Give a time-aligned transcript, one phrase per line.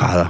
[0.00, 0.26] grader.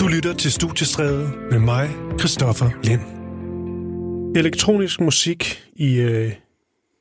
[0.00, 3.00] Du lytter til Studiestræde med mig, Christoffer Lind.
[4.36, 6.32] Elektronisk musik i øh,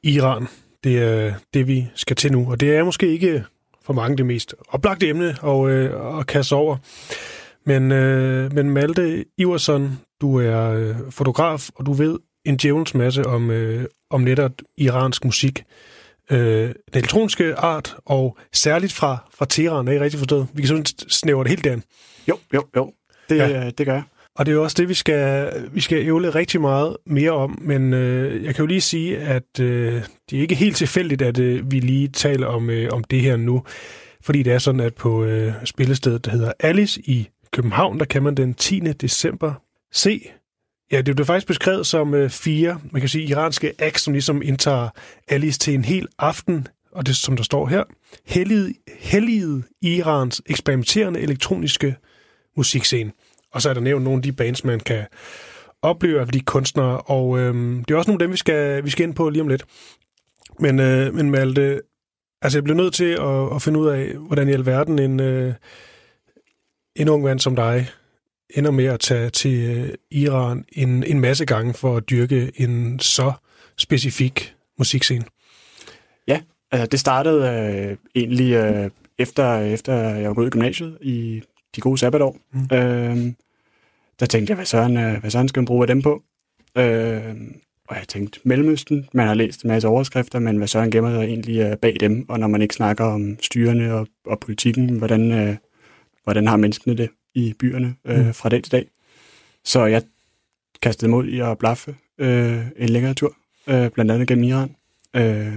[0.04, 0.48] Iran,
[0.84, 2.52] det er det, vi skal til nu.
[2.52, 3.44] Og det er måske ikke
[3.84, 6.78] for mange det mest oplagte emne at, øh, at kaste over.
[7.66, 13.26] Men, øh, men Malte Iversen, du er øh, fotograf, og du ved en djævens masse
[13.26, 15.64] om, øh, om netop iransk musik.
[16.32, 20.48] Øh, den elektroniske art, og særligt fra, fra Teheran, er I rigtig forstået?
[20.54, 21.82] Vi kan sådan snævre det helt derind.
[22.28, 22.94] Jo, jo, jo.
[23.30, 23.70] Det, ja.
[23.70, 24.04] det gør jeg.
[24.36, 27.60] Og det er jo også det, vi skal, vi skal ævle rigtig meget mere om,
[27.62, 31.40] men øh, jeg kan jo lige sige, at øh, det er ikke helt tilfældigt, at
[31.40, 33.64] øh, vi lige taler om, øh, om det her nu,
[34.22, 38.24] fordi det er sådan, at på øh, spillestedet, der hedder Alice i København, der kan
[38.24, 38.80] man den 10.
[38.80, 39.54] december
[39.94, 40.32] se
[40.92, 44.42] Ja, det blev faktisk beskrevet som øh, fire, man kan sige, iranske acts, som ligesom
[44.42, 44.90] indtager
[45.28, 47.84] Alice til en hel aften, og det som der står her,
[48.26, 51.96] helligede, helligede Irans eksperimenterende elektroniske
[52.58, 53.12] musikscene.
[53.54, 55.06] Og så er der nævnt nogle af de bands, man kan
[55.82, 58.90] opleve af de kunstnere, og øhm, det er også nogle af dem, vi skal, vi
[58.90, 59.66] skal ind på lige om lidt.
[60.60, 61.82] Men, øh, men Malte,
[62.42, 65.54] altså jeg bliver nødt til at, at finde ud af, hvordan i alverden en, øh,
[66.96, 67.90] en ung mand som dig
[68.56, 73.00] ender med at tage til øh, Iran en, en masse gange for at dyrke en
[73.00, 73.32] så
[73.78, 75.26] specifik musikscene.
[76.28, 76.42] Ja,
[76.72, 81.42] altså det startede øh, egentlig øh, efter, efter jeg var gået i gymnasiet i
[81.76, 82.38] de gode sabbatår.
[82.54, 82.78] Mm.
[82.78, 83.34] Øh,
[84.20, 86.24] der tænkte jeg, hvad søren, øh, hvad søren skal man bruge dem på?
[86.78, 87.36] Øh,
[87.88, 91.24] og jeg tænkte, Mellemøsten, man har læst en masse overskrifter, men hvad søren gemmer sig
[91.24, 92.30] egentlig øh, bag dem?
[92.30, 95.56] Og når man ikke snakker om styrene og, og politikken, hvordan, øh,
[96.24, 97.10] hvordan har menneskene det?
[97.36, 98.34] I byerne øh, mm.
[98.34, 98.90] fra dag til dag.
[99.66, 100.02] Så jeg
[100.82, 103.36] kastede mod i at blaffe øh, en længere tur,
[103.68, 104.76] øh, blandt andet gennem Iran.
[105.16, 105.54] Øh,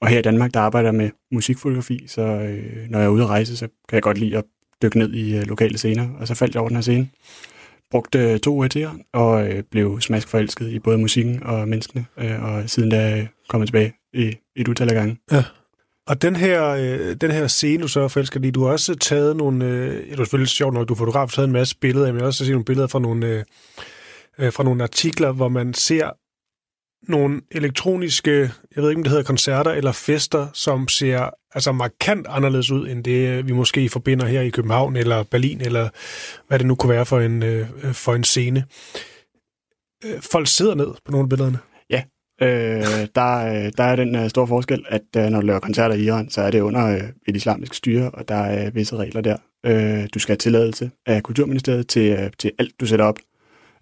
[0.00, 3.22] og her i Danmark, der arbejder jeg med musikfotografi, så øh, når jeg er ude
[3.22, 4.44] at rejse, så kan jeg godt lide at
[4.82, 6.08] dykke ned i øh, lokale scener.
[6.20, 7.08] Og så faldt jeg over den her scene.
[7.90, 11.68] Brugte øh, to uger til Iran, og øh, blev smask forelsket i både musikken og
[11.68, 12.06] menneskene.
[12.18, 15.16] Øh, og siden da øh, kommet tilbage i et utal af gange.
[15.32, 15.44] Ja.
[16.06, 19.36] Og den her, øh, den her scene, du så forelsker lige, du har også taget
[19.36, 22.22] nogle, øh, det er selvfølgelig sjovt nok, du fotograf taget en masse billeder, men jeg
[22.22, 23.44] har også set nogle billeder fra nogle, øh,
[24.38, 26.10] øh, fra nogle artikler, hvor man ser
[27.10, 32.26] nogle elektroniske, jeg ved ikke, om det hedder koncerter eller fester, som ser altså markant
[32.26, 35.88] anderledes ud, end det, øh, vi måske forbinder her i København eller Berlin, eller
[36.48, 38.64] hvad det nu kunne være for en, øh, øh for en scene.
[40.20, 41.58] Folk sidder ned på nogle af billederne.
[42.42, 45.94] Øh, der, øh, der er den øh, store forskel, at øh, når du laver koncerter
[45.94, 48.96] i Iran, så er det under øh, et islamisk styre, og der er øh, visse
[48.96, 49.36] regler der.
[49.66, 53.18] Øh, du skal have tilladelse af Kulturministeriet til, øh, til alt, du sætter op.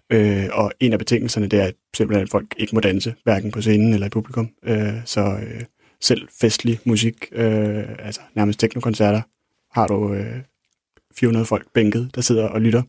[0.09, 3.51] Øh, og en af betingelserne, det er at simpelthen, at folk ikke må danse, hverken
[3.51, 4.49] på scenen eller i publikum.
[4.63, 5.61] Øh, så øh,
[6.01, 9.21] selv festlig musik, øh, altså nærmest teknokoncerter,
[9.71, 10.35] har du øh,
[11.15, 12.81] 400 folk bænket, der sidder og lytter.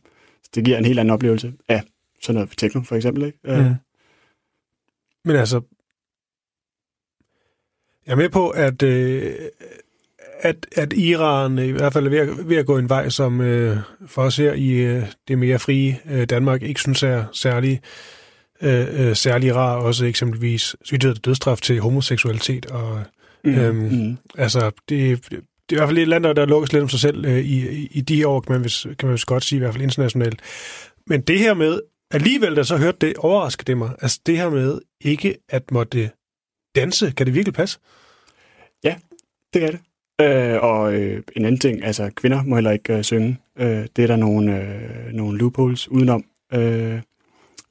[0.43, 1.83] Så det giver en helt anden oplevelse af
[2.23, 3.25] sådan noget for techno, for eksempel.
[3.25, 3.39] Ikke?
[3.45, 3.75] Øh, ja.
[5.25, 5.61] Men altså,
[8.07, 9.35] jeg er med på, at, øh,
[10.41, 13.41] at, at Iran i hvert fald er ved at, ved at gå en vej, som
[13.41, 13.77] øh,
[14.07, 17.81] for os her i øh, det mere frie øh, Danmark ikke synes er særlig,
[18.63, 19.77] øh, øh, særlig rar.
[19.77, 22.67] Også eksempelvis, vi dødstraf til homoseksualitet.
[22.67, 23.03] Og,
[23.45, 23.55] mm.
[23.55, 24.17] Øhm, mm.
[24.39, 27.25] Altså, det, det er i hvert fald et land, der lukkes lidt om sig selv
[27.25, 29.61] øh, i, i de her år, kan man, vist, kan man vist godt sige, i
[29.61, 30.41] hvert fald internationalt.
[31.07, 31.81] Men det her med,
[32.15, 33.91] alligevel, da så hørte det, overraskede det mig.
[34.03, 36.11] Altså det her med ikke at måtte
[36.75, 37.79] danse, kan det virkelig passe?
[38.85, 38.97] Ja,
[39.55, 39.81] det kan det.
[40.21, 43.39] Øh, og øh, en anden ting, altså kvinder må heller ikke øh, synge.
[43.59, 46.25] Øh, det er der nogle, øh, nogle loopholes udenom.
[46.53, 47.01] Øh,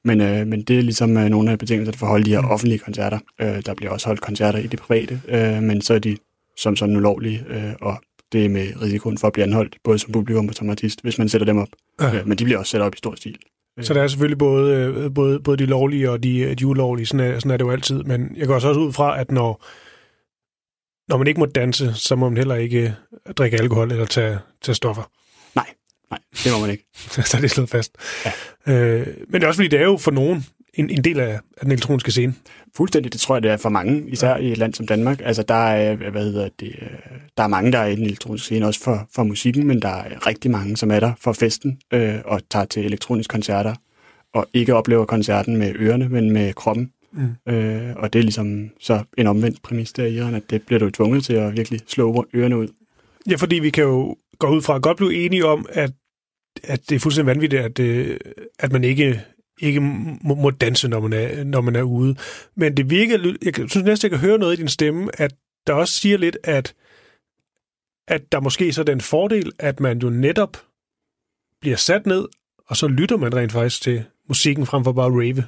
[0.04, 2.48] men, øh, men det er ligesom øh, nogle af betingelserne for at holde de her
[2.48, 3.20] offentlige koncerter.
[3.42, 6.18] Øh, der bliver også holdt koncerter i det private, øh, men så er de
[6.58, 10.12] som sådan ulovlige, øh, og det er med risikoen for at blive anholdt, både som
[10.12, 11.68] publikum og som artist, hvis man sætter dem op.
[12.02, 12.16] Øh.
[12.16, 13.38] Øh, men de bliver også sat op i stor stil.
[13.82, 17.20] Så der er selvfølgelig både, øh, både, både de lovlige og de, de ulovlige, sådan
[17.20, 18.04] er, sådan er det jo altid.
[18.04, 19.66] Men jeg går også ud fra, at når,
[21.10, 22.96] når man ikke må danse, så må man heller ikke
[23.38, 25.12] drikke alkohol eller tage, tage stoffer.
[25.56, 25.68] Nej,
[26.12, 26.86] nej, det må man ikke.
[27.30, 27.98] så er det slået fast.
[28.26, 28.32] Ja.
[28.74, 31.34] Øh, men det er også fordi, det er jo for nogen en, en del af,
[31.34, 32.34] af den elektroniske scene.
[32.76, 34.36] Fuldstændig, det tror jeg, det er for mange, især ja.
[34.36, 35.22] i et land som Danmark.
[35.24, 36.76] Altså, der er, hvad hedder det,
[37.38, 39.90] der er mange, der er i den elektroniske scene, også for, for musikken, men der
[39.90, 43.76] er rigtig mange, som er der for festen øh, og tager til elektroniske koncerter,
[44.34, 46.92] og ikke oplever koncerten med ørerne, men med kroppen.
[47.12, 47.54] Mm.
[47.54, 50.80] Øh, og det er ligesom så en omvendt præmis der i Iran, at det bliver
[50.80, 52.68] du tvunget til at virkelig slå ørerne ud.
[53.30, 55.92] Ja, fordi vi kan jo gå ud fra at godt blive enige om, at,
[56.64, 58.18] at det er fuldstændig vanvittigt, at, øh,
[58.60, 59.22] at man ikke
[59.64, 62.16] ikke må, må danse, når man, er, når man er ude.
[62.56, 65.36] Men det virker, jeg synes næsten, jeg kan høre noget i din stemme, at
[65.68, 66.74] der også siger lidt, at,
[68.08, 70.58] at der måske så er den fordel, at man jo netop
[71.62, 72.28] bliver sat ned,
[72.68, 75.44] og så lytter man rent faktisk til musikken frem for bare at rave.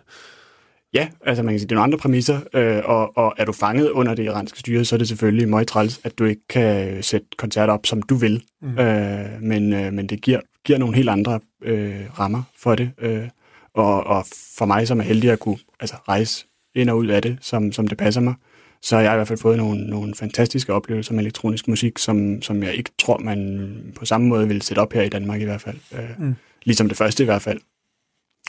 [0.93, 3.51] Ja, altså man kan sige, det er nogle andre præmisser, øh, og, og er du
[3.51, 7.03] fanget under det iranske styre, så er det selvfølgelig meget træls, at du ikke kan
[7.03, 8.43] sætte koncerter op, som du vil.
[8.61, 8.79] Mm.
[8.79, 12.91] Øh, men, øh, men det giver, giver nogle helt andre øh, rammer for det.
[12.97, 13.29] Øh,
[13.75, 14.25] og, og
[14.57, 16.45] for mig, som er heldig at kunne altså, rejse
[16.75, 18.33] ind og ud af det, som, som det passer mig,
[18.81, 22.41] så har jeg i hvert fald fået nogle, nogle fantastiske oplevelser med elektronisk musik, som,
[22.41, 25.43] som jeg ikke tror, man på samme måde vil sætte op her i Danmark i
[25.43, 25.77] hvert fald.
[25.91, 26.35] Øh, mm.
[26.63, 27.59] Ligesom det første i hvert fald.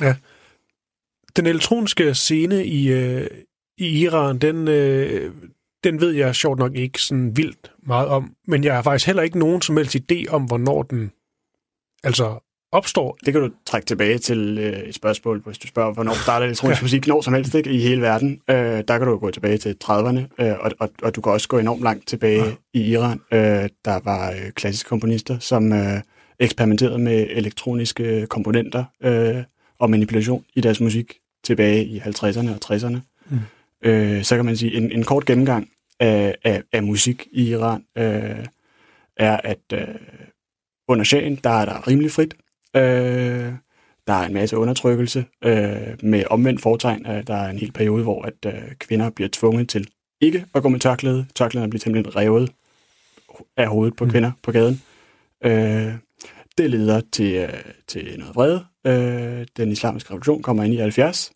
[0.01, 0.15] Ja.
[1.37, 3.31] Den elektroniske scene i, øh,
[3.79, 5.33] i Iran, den, øh,
[5.85, 9.23] den ved jeg sjovt nok ikke sådan vildt meget om, men jeg har faktisk heller
[9.23, 11.13] ikke nogen som helst idé om, hvornår den
[12.05, 13.19] altså opstår.
[13.25, 16.81] Det kan du trække tilbage til øh, et spørgsmål, hvis du spørger, hvornår starter elektronisk
[16.81, 16.85] ja.
[16.85, 18.41] musik, når som helst ikke, i hele verden.
[18.51, 18.57] Øh,
[18.89, 21.59] der kan du gå tilbage til 30'erne, øh, og, og, og du kan også gå
[21.59, 22.53] enormt langt tilbage ja.
[22.75, 23.21] i Iran.
[23.33, 26.01] Øh, der var øh, klassiske komponister, som øh,
[26.41, 29.43] eksperimenterede med elektroniske komponenter øh,
[29.79, 31.15] og manipulation i deres musik
[31.45, 32.99] tilbage i 50'erne og 60'erne.
[33.31, 33.39] Mm.
[33.85, 35.69] Øh, så kan man sige, en, en kort gennemgang
[36.01, 38.47] af, af, af musik i Iran øh,
[39.17, 39.95] er, at øh,
[40.89, 42.35] under shahen, der er der rimelig frit.
[42.77, 43.53] Øh,
[44.07, 47.07] der er en masse undertrykkelse øh, med omvendt fortegn.
[47.07, 49.89] Øh, der er en hel periode, hvor at øh, kvinder bliver tvunget til
[50.21, 51.27] ikke at gå med tørklæde.
[51.35, 52.53] Tørklæderne bliver simpelthen revet
[53.57, 54.11] af hovedet på mm.
[54.11, 54.83] kvinder på gaden.
[55.45, 55.95] Øh,
[56.59, 57.49] det leder til, øh,
[57.87, 58.65] til noget vrede.
[58.87, 61.33] Øh, den islamiske revolution kommer ind i 70,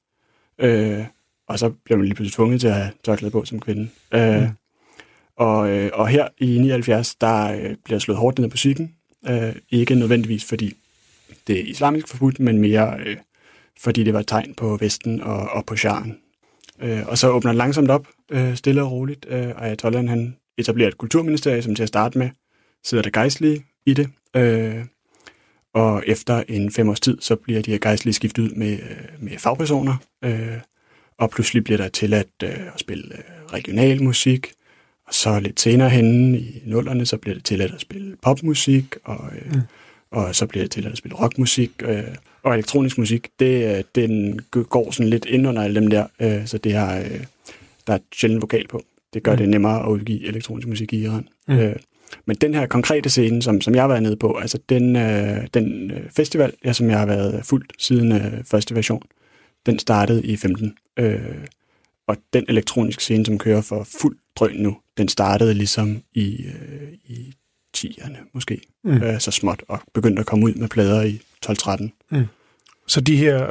[0.59, 1.05] øh,
[1.49, 3.89] og så bliver man lige pludselig tvunget til at have tørklæde på som kvinde.
[4.15, 4.49] Øh, mm.
[5.37, 8.95] og, øh, og her i 79, der øh, bliver slået hårdt ned på psyken.
[9.29, 10.77] Øh, ikke nødvendigvis fordi
[11.47, 13.17] det islamisk forbudt, men mere øh,
[13.81, 16.19] fordi det var et tegn på Vesten og, og på sharen.
[16.83, 20.37] Øh, og så åbner det langsomt op, øh, stille og roligt, øh, og Ayatollah han
[20.59, 22.31] etablerer et kulturministerium, som til at starte med
[22.85, 24.09] sidder der gejstlige i det.
[24.37, 24.85] Øh,
[25.75, 29.07] og efter en fem års tid, så bliver de her gejstlige skiftet ud med, øh,
[29.19, 30.59] med fagpersoner, øh,
[31.19, 34.53] og pludselig bliver der tilladt øh, at spille øh, regional musik,
[35.07, 39.31] og så lidt senere henne i nullerne, så bliver det tilladt at spille popmusik, og
[39.33, 39.61] øh, mm
[40.11, 42.03] og så bliver det til at spille rockmusik øh,
[42.43, 43.29] og elektronisk musik.
[43.41, 46.99] Det, øh, den går sådan lidt ind under alle dem der, øh, så det har,
[46.99, 47.25] øh,
[47.87, 48.83] der er sjældent vokal på.
[49.15, 49.39] Det gør mm.
[49.39, 51.29] det nemmere at udgive elektronisk musik i Iran.
[51.49, 51.59] Mm.
[51.59, 51.77] Øh,
[52.27, 55.47] men den her konkrete scene, som, som jeg har været nede på, altså den, øh,
[55.55, 59.03] den øh, festival, ja, som jeg har været fuldt siden øh, første version,
[59.67, 60.77] den startede i 15.
[60.97, 61.21] Øh,
[62.07, 66.89] og den elektroniske scene, som kører for fuld drøn nu, den startede ligesom i, øh,
[67.05, 67.35] i
[67.77, 69.03] 10'erne måske, mm.
[69.03, 72.07] øh, så småt, og begyndte at komme ud med plader i 12-13.
[72.11, 72.27] Mm.
[72.87, 73.51] Så de her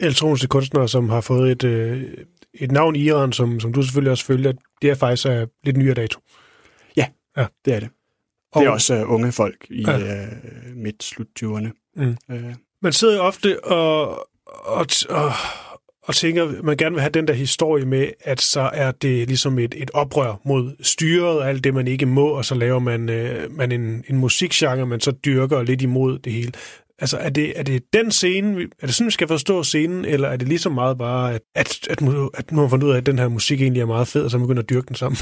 [0.00, 2.04] elektroniske kunstnere, som har fået et, øh,
[2.54, 4.52] et navn i Iran, som, som du selvfølgelig også følger,
[4.82, 6.20] det er faktisk er lidt nyere dato.
[6.96, 7.46] Ja, ja.
[7.64, 7.88] det er det.
[8.52, 10.24] Og, det er også uh, unge folk i ja.
[10.24, 11.92] uh, midt-slut 20'erne.
[11.96, 12.16] Mm.
[12.28, 12.54] Uh.
[12.82, 14.08] Man sidder jo ofte og,
[14.46, 15.32] og, og
[16.06, 19.58] og tænker, man gerne vil have den der historie med, at så er det ligesom
[19.58, 23.08] et, et oprør mod styret og alt det, man ikke må, og så laver man,
[23.08, 26.52] øh, man en, en musikgenre, man så dyrker lidt imod det hele.
[26.98, 30.28] Altså, er det, er det den scene, er det sådan, vi skal forstå scenen, eller
[30.28, 31.98] er det lige så meget bare, at, at, at,
[32.34, 34.30] at nu har fundet ud af, at den her musik egentlig er meget fed, og
[34.30, 35.16] så begynder at dyrke den sammen?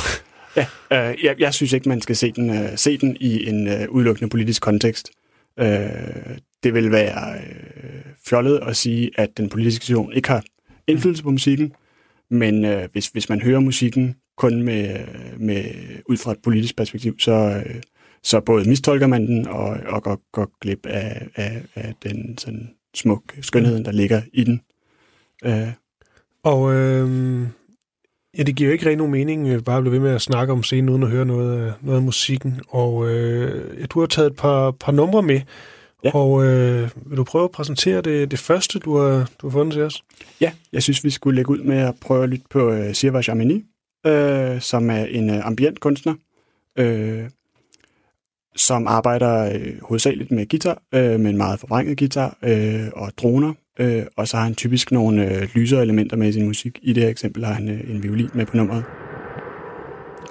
[0.56, 3.68] Ja, øh, jeg, jeg synes ikke, man skal se den, øh, se den i en
[3.68, 5.10] øh, udelukkende politisk kontekst.
[5.60, 5.66] Øh,
[6.64, 10.42] det vil være øh, fjollet at sige, at den politiske situation ikke har
[10.86, 11.72] indflydelse på musikken,
[12.30, 14.98] men øh, hvis, hvis man hører musikken kun med,
[15.38, 15.64] med
[16.08, 17.82] ud fra et politisk perspektiv, så, øh,
[18.22, 22.70] så både mistolker man den og, og går, går glip af, af, af den sådan
[22.94, 24.60] smuk skønheden, der ligger i den.
[25.44, 25.72] Øh.
[26.42, 27.40] Og øh,
[28.38, 30.22] ja, det giver jo ikke rigtig nogen mening øh, bare at blive ved med at
[30.22, 32.60] snakke om scenen uden at høre noget, øh, noget af musikken.
[32.68, 35.40] Og øh, du har taget et par, par numre med,
[36.04, 36.10] Ja.
[36.14, 39.72] Og øh, vil du prøve at præsentere det, det første, du har, du har fundet
[39.72, 40.04] til os?
[40.40, 43.22] Ja, jeg synes, vi skulle lægge ud med at prøve at lytte på øh, Sirva
[43.28, 43.64] Jamini,
[44.06, 46.14] øh, som er en øh, ambient kunstner,
[46.78, 47.24] øh,
[48.56, 53.52] som arbejder øh, hovedsageligt med guitar, øh, med en meget forvrænget guitar øh, og droner.
[53.78, 56.78] Øh, og så har han typisk nogle øh, lysere elementer med i sin musik.
[56.82, 58.84] I det her eksempel har han øh, en violin med på nummeret.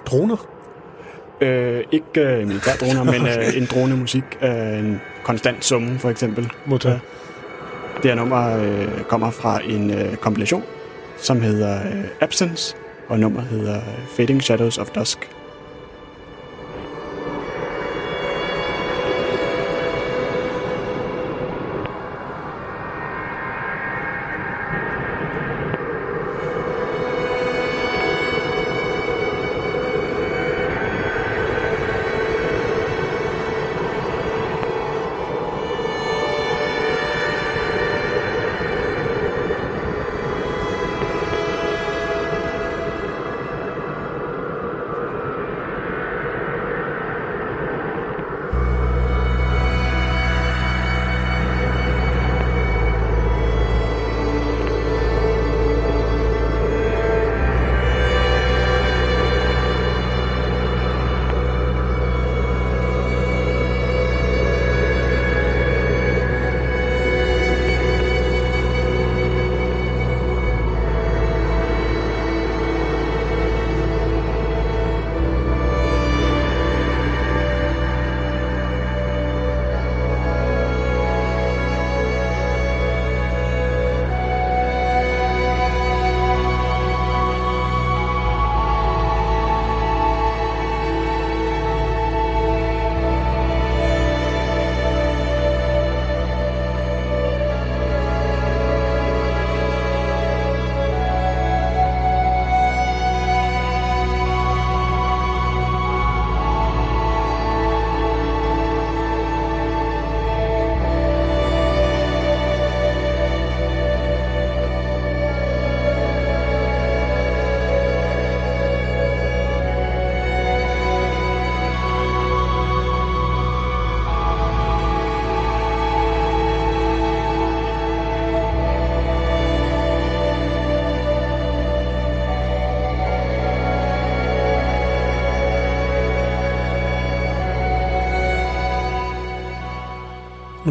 [0.06, 0.53] Droner?
[1.42, 4.24] Øh, ikke øh, militærdroner, men øh, en dronemusik.
[4.42, 6.52] Øh, en konstant summe, for eksempel.
[6.66, 7.00] Modtaget.
[8.04, 10.64] Det her nummer øh, kommer fra en øh, kompilation,
[11.18, 12.76] som hedder øh, Absence,
[13.10, 13.82] og nummeret hedder
[14.18, 15.30] Fading Shadows of Dusk.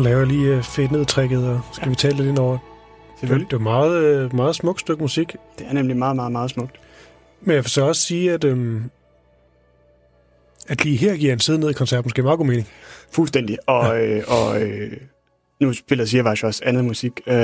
[0.02, 1.30] Nu laver jeg lige uh, fedt ned og skal
[1.82, 1.88] ja.
[1.88, 2.58] vi tale lidt ind over?
[3.18, 3.50] Selvfølgelig.
[3.50, 5.36] Det er meget, uh, meget smukt stykke musik.
[5.58, 6.80] Det er nemlig meget, meget, meget smukt.
[7.40, 8.90] Men jeg vil så også sige, at, øhm,
[10.68, 12.68] at lige her giver en side ned i koncerten måske meget god mening.
[13.12, 13.58] Fuldstændig.
[13.66, 14.04] Og, ja.
[14.04, 14.92] øh, og øh,
[15.60, 17.36] nu spiller Sirvars også andet musik, øh,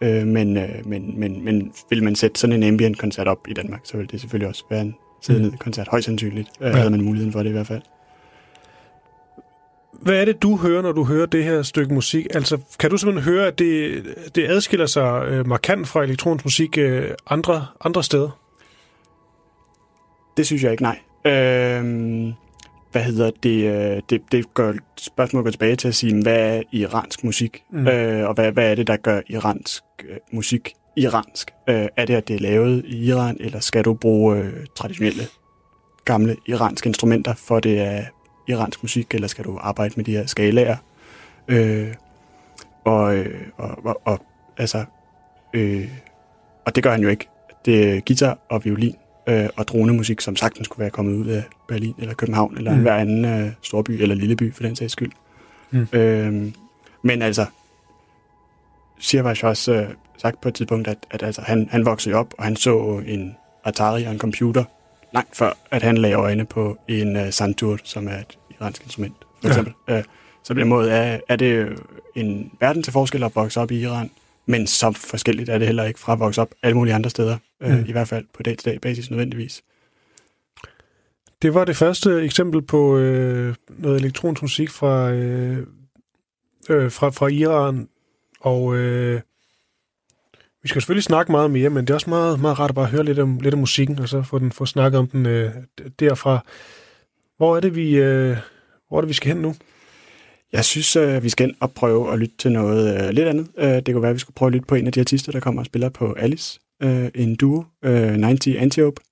[0.00, 3.80] øh, men, øh, men, men, men vil man sætte sådan en ambient-koncert op i Danmark,
[3.84, 5.56] så vil det selvfølgelig også være en siddende mm.
[5.56, 5.88] koncert.
[5.88, 6.76] Højst sandsynligt øh, ja.
[6.76, 7.82] havde man muligheden for det i hvert fald.
[10.02, 12.26] Hvad er det, du hører, når du hører det her stykke musik?
[12.34, 14.02] Altså, kan du simpelthen høre, at det,
[14.34, 18.30] det adskiller sig øh, markant fra elektronisk musik øh, andre, andre steder?
[20.36, 20.98] Det synes jeg ikke, nej.
[21.26, 22.32] Øh,
[22.92, 26.62] hvad hedder det, øh, det, det gør spørgsmålet går tilbage til at sige, hvad er
[26.72, 27.88] iransk musik, mm.
[27.88, 31.50] øh, og hvad, hvad er det, der gør iransk øh, musik iransk?
[31.68, 35.22] Øh, er det, at det er lavet i Iran, eller skal du bruge øh, traditionelle,
[36.04, 38.04] gamle iranske instrumenter, for det er
[38.48, 40.76] iransk musik, eller skal du arbejde med de her skalaer?
[41.48, 41.94] Øh,
[42.84, 44.20] og, øh, og, og, og,
[44.58, 44.84] altså,
[45.52, 45.88] øh,
[46.64, 47.28] og det gør han jo ikke.
[47.64, 48.96] Det er guitar og violin
[49.28, 52.76] øh, og dronemusik, som sagtens kunne være kommet ud af Berlin eller København eller mm.
[52.76, 55.12] en hver anden øh, storby eller lille by for den sags skyld.
[55.70, 55.86] Mm.
[55.92, 56.52] Øh,
[57.02, 57.46] men altså,
[58.98, 62.34] Sirvash har også øh, sagt på et tidspunkt, at, at altså, han, han voksede op,
[62.38, 64.64] og han så en Atari og en computer
[65.14, 69.16] langt før, at han lagde øjne på en uh, santur, som er et iransk instrument,
[69.40, 69.74] for eksempel.
[69.88, 69.98] Ja.
[69.98, 70.04] Uh,
[70.44, 71.78] så på den måde er, er det
[72.14, 74.10] en verden til forskel at vokse op i Iran,
[74.46, 77.38] men så forskelligt er det heller ikke fra at vokse op alle mulige andre steder,
[77.60, 77.84] øh, mm.
[77.88, 79.62] i hvert fald på dag-til-dag basis nødvendigvis.
[81.42, 85.66] Det var det første eksempel på øh, noget elektronisk musik fra, øh,
[86.70, 87.88] øh, fra, fra Iran,
[88.40, 89.20] og øh,
[90.62, 92.86] vi skal selvfølgelig snakke meget mere, men det er også meget, meget rart at bare
[92.86, 95.50] høre lidt om, lidt om musikken, og så få, den, få snakket om den øh,
[96.00, 96.44] derfra.
[97.36, 98.36] Hvor er det, vi, øh,
[98.88, 99.54] hvor er det, vi skal hen nu?
[100.52, 103.48] Jeg synes, øh, vi skal ind og prøve at lytte til noget øh, lidt andet.
[103.58, 105.32] Øh, det kunne være, at vi skulle prøve at lytte på en af de artister,
[105.32, 106.60] der kommer og spiller på Alice.
[106.82, 109.02] Øh, en duo, øh, 90 Antiope.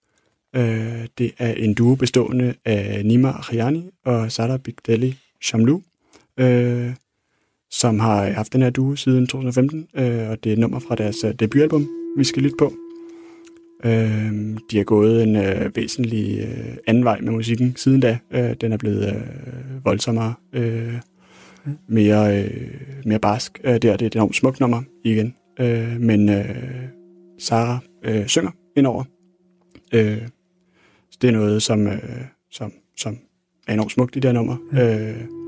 [0.57, 5.81] Øh, det er en duo bestående af Nima Khiani og Sara Bigdeli Shamlu,
[6.41, 6.91] øh,
[7.71, 10.95] som har haft den her duo siden 2015, øh, og det er et nummer fra
[10.95, 12.73] deres øh, debutalbum, vi skal lytte på.
[13.85, 14.33] Øh,
[14.71, 18.19] de har gået en øh, væsentlig øh, anden vej med musikken siden da.
[18.31, 20.35] Øh, den er blevet øh, voldsommere.
[20.53, 20.95] Øh,
[21.89, 22.71] mere, øh,
[23.05, 23.61] mere barsk.
[23.65, 25.35] Øh, det er et enormt smukt nummer igen.
[25.61, 26.45] Øh, men øh,
[27.39, 29.05] Sara øh, synger indover.
[29.95, 30.23] Øh,
[31.11, 33.19] så det er noget, som, øh, som, som
[33.67, 34.57] er enormt smukt i det her nummer.
[34.73, 34.79] Mm.
[34.79, 35.40] Øh,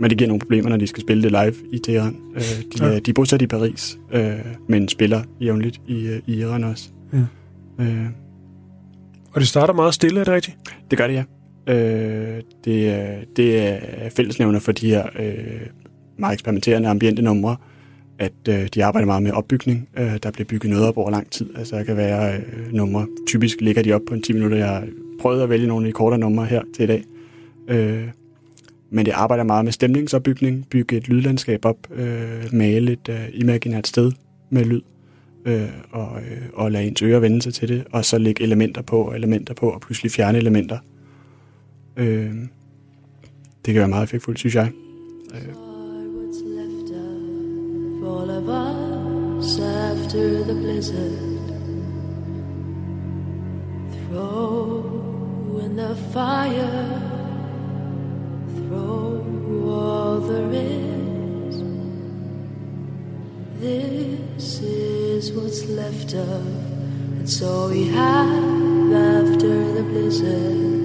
[0.00, 2.16] men det giver nogle problemer, når de skal spille det live i Teheran.
[2.34, 2.98] Øh, de, ja.
[2.98, 4.32] de er bosat i Paris, øh,
[4.68, 6.88] men spiller jævnligt i, øh, i Iran også.
[7.12, 7.18] Ja.
[7.84, 8.06] Øh,
[9.32, 10.56] og det starter meget stille, er det rigtigt?
[10.90, 11.24] Det gør det, ja.
[11.66, 13.78] Øh, det, er, det er
[14.16, 15.66] fællesnævner for de her øh,
[16.18, 17.56] meget eksperimenterende ambiente numre,
[18.18, 19.88] at øh, de arbejder meget med opbygning.
[19.98, 21.50] Øh, der bliver bygget noget op over lang tid.
[21.56, 23.06] Altså der kan være øh, numre.
[23.26, 24.56] Typisk ligger de op på en 10 minutter.
[24.56, 24.86] Jeg har
[25.20, 27.04] prøvet at vælge nogle af de kortere numre her til i dag.
[27.68, 28.08] Øh,
[28.94, 33.86] men det arbejder meget med stemningsopbygning, bygge et lydlandskab op, øh, male et øh, imaginært
[33.86, 34.12] sted
[34.50, 34.80] med lyd,
[35.44, 38.82] øh, og, øh, og lade ens ører vende sig til det, og så lægge elementer
[38.82, 40.78] på og elementer på, og pludselig fjerne elementer.
[41.96, 42.30] Øh,
[43.64, 44.70] det kan være meget effektfuldt, synes jeg.
[45.34, 45.54] Øh.
[48.06, 51.34] All of us after the blizzard
[54.08, 57.23] Throw in the fire
[65.68, 70.83] left of It's all we have after the blizzard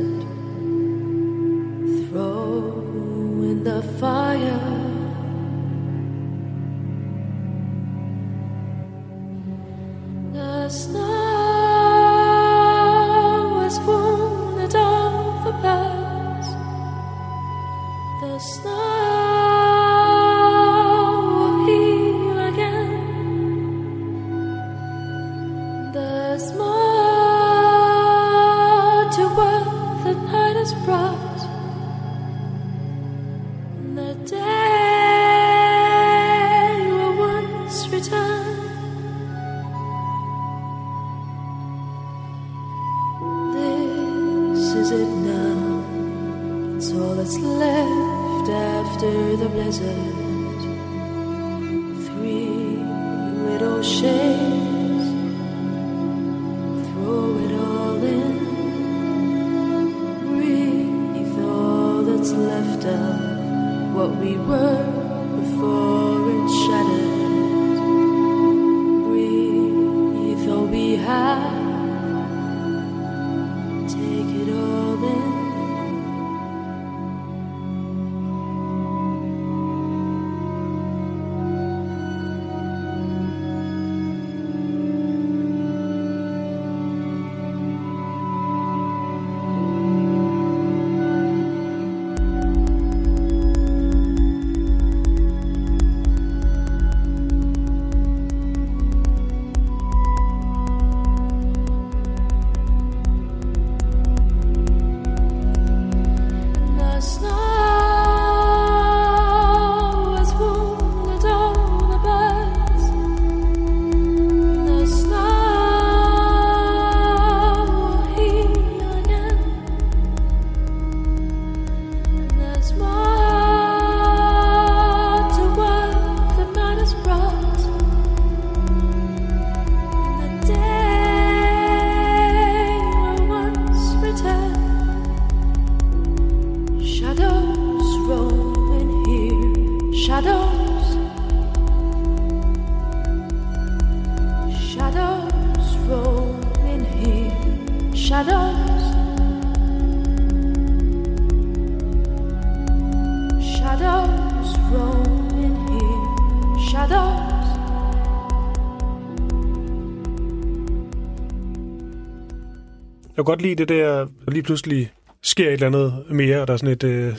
[163.20, 164.92] kan godt lide det der, der lige pludselig
[165.24, 166.84] sker et eller andet mere, og der er sådan et...
[166.84, 167.14] Øh,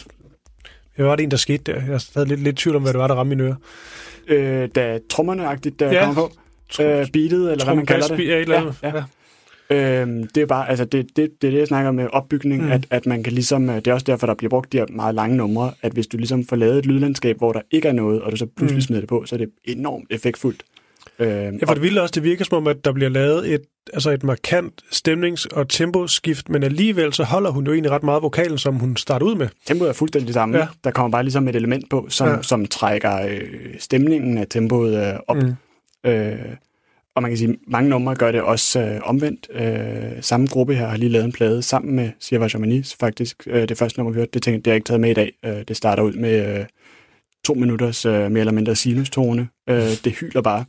[0.96, 1.74] hvad var det en, der skete der?
[1.88, 3.54] Jeg havde lidt, lidt tvivl om, hvad det var, der ramte mine ører.
[4.28, 5.92] Øh, da trommerne-agtigt, der Ja.
[5.92, 6.04] ja.
[6.04, 6.22] kommer
[6.76, 6.82] på.
[6.82, 8.28] Øh, beatet, eller hvad man kalder det.
[8.28, 8.74] Ja, et eller andet.
[8.82, 9.02] Ja, ja.
[10.02, 12.70] Øhm, det er bare, altså det, det, det er det, jeg snakker med opbygning, Mm.
[12.72, 14.86] at, at man kan ligesom, øh, det er også derfor, der bliver brugt de her
[14.90, 17.92] meget lange numre, at hvis du ligesom får lavet et lydlandskab, hvor der ikke er
[17.92, 18.80] noget, og du så pludselig mm.
[18.80, 20.62] smider det på, så er det enormt effektfuldt.
[21.20, 23.60] Øhm, Ja, for det vilde også, det virker som om, at der bliver lavet et,
[23.92, 28.22] altså et markant stemnings- og temposkift, men alligevel så holder hun jo egentlig ret meget
[28.22, 29.48] vokalen, som hun starter ud med.
[29.66, 30.58] tempoet er fuldstændig det samme.
[30.58, 30.66] Ja.
[30.84, 32.42] Der kommer bare ligesom et element på, som, Ja.
[32.42, 33.40] som trækker øh,
[33.78, 35.36] stemningen af tempoet øh, op.
[35.36, 35.54] Mm.
[36.10, 36.38] Øh,
[37.16, 39.48] og man kan sige, mange numre gør det også øh, omvendt.
[39.54, 43.42] Øh, samme gruppe her har lige lavet en plade sammen med Sirva Jamanis, faktisk.
[43.46, 45.14] Øh, det første nummer, vi hørte, det, tænkte, det har jeg ikke taget med i
[45.14, 45.32] dag.
[45.44, 46.64] Øh, det starter ud med øh,
[47.44, 49.48] to minutters øh, mere eller mindre sinustone.
[49.70, 50.64] Øh, det hyler bare.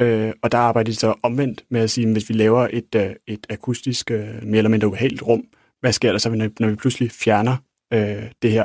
[0.00, 2.94] Øh, og der arbejder de så omvendt med at sige, at hvis vi laver et,
[2.96, 5.44] øh, et akustisk, øh, mere eller mindre uheldigt rum,
[5.80, 7.56] hvad sker der så, når, når vi pludselig fjerner
[7.92, 8.64] øh, det her?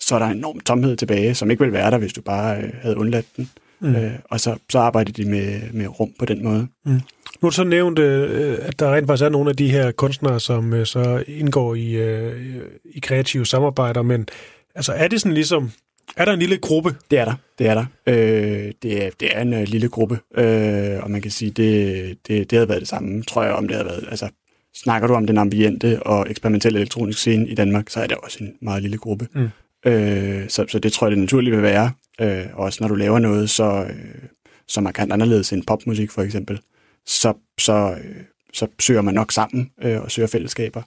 [0.00, 2.62] Så er der en enorm tomhed tilbage, som ikke ville være der, hvis du bare
[2.62, 3.50] øh, havde undladt den.
[3.80, 3.88] Mm.
[3.88, 3.96] Mm.
[3.96, 6.68] Øh, og så, så arbejder de med, med rum på den måde.
[6.84, 9.92] Nu har du så nævnt, øh, at der rent faktisk er nogle af de her
[9.92, 14.28] kunstnere, som øh, så indgår i, øh, i kreative samarbejder, men
[14.74, 15.72] altså er det sådan ligesom,
[16.16, 16.94] er der en lille gruppe?
[17.10, 17.84] Det er der, det er der.
[18.06, 22.18] Øh, det, er, det er en øh, lille gruppe, øh, og man kan sige, det,
[22.28, 24.04] det, det havde været det samme, tror jeg, om det havde været.
[24.08, 24.28] Altså,
[24.74, 28.44] snakker du om den ambiente og eksperimentelle elektroniske scene i Danmark, så er det også
[28.44, 29.28] en meget lille gruppe.
[29.34, 29.48] Mm.
[29.86, 31.92] Øh, så, så det tror jeg, det naturligt vil være.
[32.20, 34.28] Øh, også når du laver noget så, øh,
[34.68, 36.60] så markant anderledes end popmusik for eksempel,
[37.06, 38.16] så, så, øh,
[38.52, 40.82] så søger man nok sammen øh, og søger fællesskaber.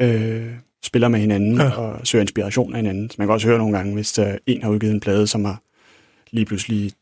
[0.00, 0.50] Øh,
[0.84, 1.70] spiller med hinanden Ja.
[1.70, 3.10] og søger inspiration af hinanden.
[3.10, 5.44] Så man kan også høre nogle gange, hvis øh, en har udgivet en plade, som
[5.44, 5.62] har
[6.30, 6.92] lige pludselig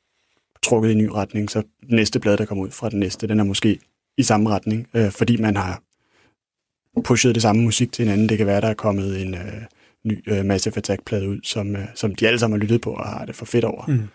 [0.62, 3.26] trukket i en ny retning, så den næste plade, der kommer ud fra den næste,
[3.26, 3.78] den er måske
[4.18, 5.82] i samme retning, øh, fordi man har
[7.04, 8.28] pushet det samme musik til hinanden.
[8.28, 9.52] Det kan være, der er kommet en øh,
[10.04, 13.06] ny øh, Massive Attack-plade ud, som, øh, som de alle sammen har lyttet på og
[13.08, 13.86] har det for fedt over.
[13.86, 14.08] Mm.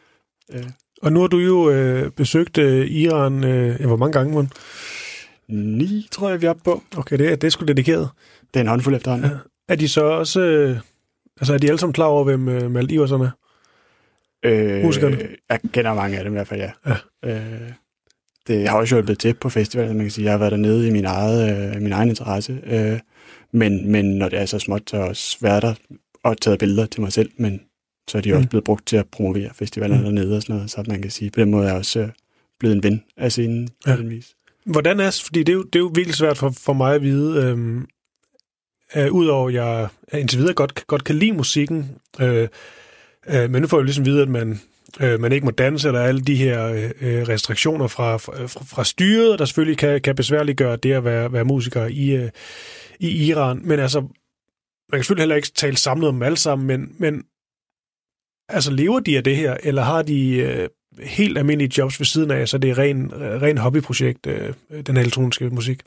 [0.53, 0.63] Øh,
[1.01, 4.49] Og nu har du jo øh, besøgt øh, Iran, øh, hvor mange gange, man?
[5.47, 6.83] ni, tror jeg, vi er oppe på.
[6.97, 8.09] Okay, det er, det er sgu dedikeret.
[8.53, 9.29] Det er en håndfuld efterhånden.
[9.31, 9.37] Ja.
[9.69, 10.77] Er de så også, øh,
[11.39, 13.29] altså er de alle sammen klar over, hvem øh, Malte Iversen er?
[14.45, 15.17] Øh, Musikerne?
[15.49, 16.71] Jeg kender mange af dem i hvert fald, ja.
[17.23, 17.35] Ja.
[17.35, 17.71] Øh,
[18.47, 20.25] det har også hjulpet til på festivalen, man kan sige.
[20.25, 22.61] Jeg har været dernede i min, eget, øh, min egen interesse.
[22.65, 22.99] Øh,
[23.51, 25.73] men, men når det er så småt, så har jeg også været der
[26.23, 27.61] og taget billeder til mig selv, men
[28.09, 28.37] så er de Mm.
[28.37, 30.03] også blevet brugt til at promovere festivalen Mm.
[30.03, 32.09] dernede og sådan noget, så man kan sige, på den måde er jeg også øh,
[32.59, 33.69] blevet en ven af scenen.
[33.87, 33.97] Ja.
[34.65, 37.01] Hvordan er fordi det er jo, det er jo virkelig svært for, for mig at
[37.01, 37.85] vide, øhm,
[38.95, 39.87] øh, udover at jeg
[40.19, 42.47] indtil videre godt, godt kan lide musikken, øh,
[43.27, 44.59] øh, men nu får jeg ligesom vide, at man,
[44.99, 48.83] øh, man ikke må danse, eller alle de her øh, øh restriktioner fra, fra, fra
[48.83, 52.29] styret, der selvfølgelig kan, kan besværliggøre det at være, være musiker i, øh,
[52.99, 53.61] i Iran.
[53.63, 54.11] Men altså, man
[54.91, 57.23] kan selvfølgelig heller ikke tale samlet om dem alle sammen, men, men
[58.49, 60.69] altså lever de af det her, eller har de øh,
[61.03, 64.53] helt almindelige jobs ved siden af, så det er ren, øh, ren hobbyprojekt, øh,
[64.87, 65.81] den her elektroniske musik?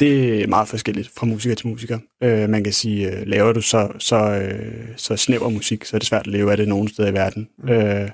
[0.00, 1.98] Det er meget forskelligt fra musiker til musiker.
[2.22, 5.98] Øh, man kan sige, øh, laver du så, så, øh, så snæver musik, så er
[5.98, 7.48] det svært at leve af det nogen steder i verden.
[7.58, 7.68] Mm.
[7.68, 8.10] Øh,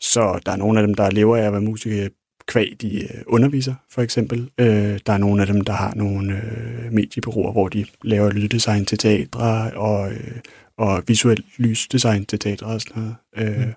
[0.00, 2.10] så der er nogle af dem, der lever af at være musikere
[2.46, 4.50] kvæg, de øh, underviser, for eksempel.
[4.58, 8.84] Øh, der er nogle af dem, der har nogle øh, mediebureauer, hvor de laver lyddesign
[8.84, 10.36] til teatre og, øh,
[10.76, 13.16] og visuelt lysdesign til teatre og sådan noget.
[13.36, 13.72] Øh, mm.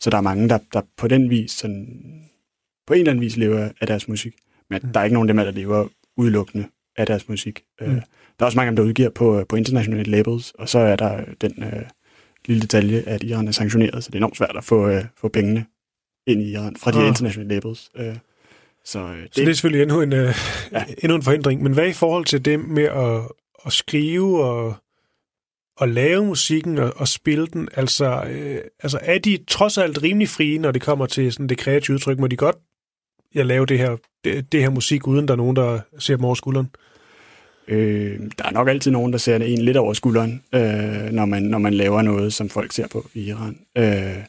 [0.00, 1.86] Så der er mange, der, der på den vis, sådan,
[2.86, 4.34] på en eller anden vis lever af deres musik.
[4.70, 4.92] Men mm.
[4.92, 7.62] der er ikke nogen af dem, der lever udelukkende af deres musik.
[7.80, 7.94] Øh, mm.
[7.94, 8.00] Øh,
[8.38, 10.96] der er også mange af dem, der udgiver på, på internationale labels, og så er
[10.96, 11.82] der den øh,
[12.46, 15.28] lille detalje, at Iran er sanktioneret, så det er enormt svært at få, øh, få
[15.28, 15.66] pengene
[16.26, 17.08] ind i Iran fra de ah.
[17.08, 17.90] internationale labels.
[17.96, 18.16] Øh,
[18.84, 20.34] så, øh, det, så det er selvfølgelig endnu en, øh,
[20.72, 20.84] ja.
[20.98, 21.62] endnu en forhindring.
[21.62, 23.20] Men hvad i forhold til det med at,
[23.66, 24.74] at skrive og,
[25.76, 27.68] og lave musikken og, og spille den?
[27.74, 31.58] Altså, øh, altså er de trods alt rimelig frie, når det kommer til sådan det
[31.58, 32.18] kreative udtryk?
[32.18, 32.56] Må de godt
[33.34, 36.24] ja, lave det her, det, det her musik, uden der er nogen, der ser dem
[36.24, 36.70] over skulderen?
[37.68, 41.42] Øh, der er nok altid nogen, der ser en lidt over skulderen, øh, når, man,
[41.42, 43.58] når man laver noget, som folk ser på i Iran.
[43.78, 44.24] Øh,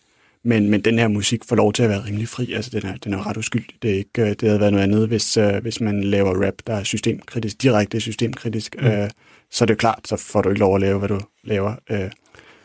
[0.46, 2.54] men, men den her musik får lov til at være rimelig fri.
[2.54, 3.76] Altså, den er, den er ret uskyldig.
[3.82, 6.54] Det, er ikke, øh, det havde været noget andet, hvis, uh, hvis man laver rap,
[6.68, 8.76] der er systemkritisk, direkte systemkritisk.
[8.82, 8.88] Mm.
[8.88, 9.10] Uh,
[9.52, 11.76] så er det klart, så får du ikke lov at lave, hvad du laver.
[11.92, 12.12] Uh,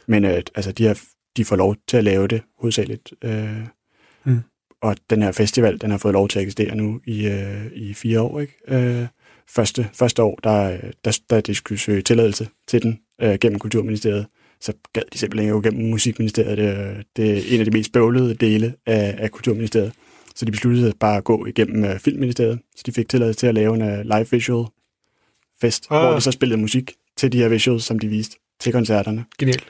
[0.07, 1.01] men uh, altså, de, har,
[1.37, 3.13] de får lov til at lave det hovedsageligt.
[3.23, 3.67] Mm.
[4.83, 7.95] Og den her festival, den har fået lov til at eksistere nu i, uh, i
[7.95, 8.41] fire år.
[8.41, 8.55] Ikke?
[8.73, 9.07] Uh,
[9.49, 14.27] første, første år, der, der, der de skulle søge tilladelse til den uh, gennem Kulturministeriet
[14.61, 16.59] så gad de simpelthen jo gennem Musikministeriet.
[16.59, 19.93] Det, det er en af de mest bøvlede dele af, af Kulturministeriet.
[20.35, 23.55] Så de besluttede bare at gå igennem uh, Filmministeriet, så de fik tilladelse til at
[23.55, 24.67] lave en uh, live visual
[25.61, 26.01] fest, ah.
[26.01, 29.25] hvor de så spillede musik til de her visuals, som de viste til koncerterne.
[29.39, 29.65] Genialt.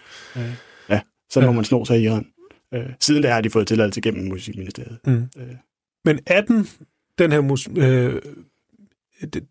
[0.89, 1.47] Ja, så ja.
[1.47, 2.27] må man snå sig i Iran.
[2.77, 4.99] Uh, siden da har de fået tilladelse gennem Musikministeriet.
[5.07, 5.29] Mm.
[5.37, 5.43] Uh.
[6.05, 6.67] Men er den,
[7.19, 8.23] den her mus, øh,
[9.21, 9.47] det,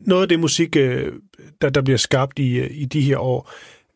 [0.00, 1.12] noget af det musik, øh,
[1.60, 3.50] der, der bliver skabt i, i de her år,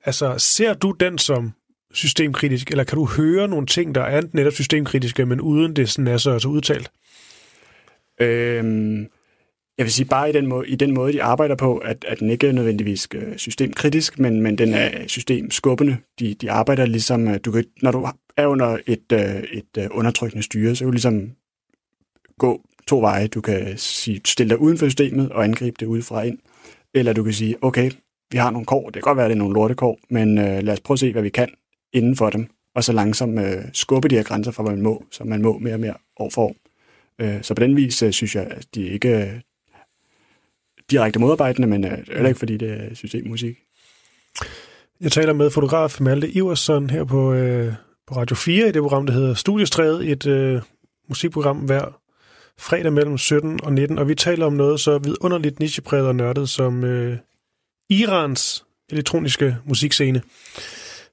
[0.05, 1.53] Altså, ser du den som
[1.93, 6.09] systemkritisk, eller kan du høre nogle ting, der er netop systemkritiske, men uden det sådan
[6.09, 6.91] er så, så udtalt?
[8.21, 9.01] Øhm,
[9.79, 12.21] jeg vil sige bare i den måde, i den måde de arbejder på, at, at
[12.21, 15.97] den ikke er nødvendigvis øh, systemkritisk, men, men den er systemskubbende.
[16.19, 18.09] De, de arbejder ligesom, øh, du kan, når du
[18.43, 21.31] er under et, øh, et øh, undertrykkende styre, så kan du ligesom
[22.39, 23.27] gå to veje.
[23.27, 26.39] Du kan sige, stille dig uden for systemet og angribe det udefra ind.
[26.95, 27.91] Eller du kan sige, okay,
[28.31, 30.73] vi har nogle kår, det kan godt være, det er nogle lortekår, men øh, lad
[30.73, 31.49] os prøve at se, hvad vi kan
[31.93, 35.05] inden for dem, og så langsomt øh, skubbe de her grænser fra, hvad man må,
[35.11, 36.57] så man må mere og mere år for år.
[37.21, 39.41] Øh, så på den vis øh, synes jeg, at de ikke øh,
[40.91, 43.59] direkte modarbejdende, men øh, heller ikke, fordi det er systemmusik.
[45.01, 47.75] Jeg taler med fotograf Malte Iversen her på, øh,
[48.11, 50.63] på Radio 4 i det program, der hedder Studiestræde, et øh,
[51.09, 52.01] musikprogram hver
[52.59, 56.49] fredag mellem 17 og 19, og vi taler om noget så vidunderligt nichepræget og nørdet
[56.49, 57.19] som øh,
[57.91, 60.23] Irans elektroniske musikscene,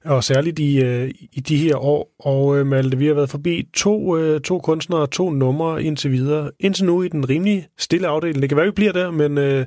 [0.04, 2.14] og særligt i, øh, i de her år.
[2.18, 6.12] Og øh, Malte, vi har været forbi to, øh, to kunstnere og to numre indtil
[6.12, 6.50] videre.
[6.60, 8.42] Indtil nu i den rimelig stille afdeling.
[8.42, 9.66] Det kan være, vi bliver der, men øh,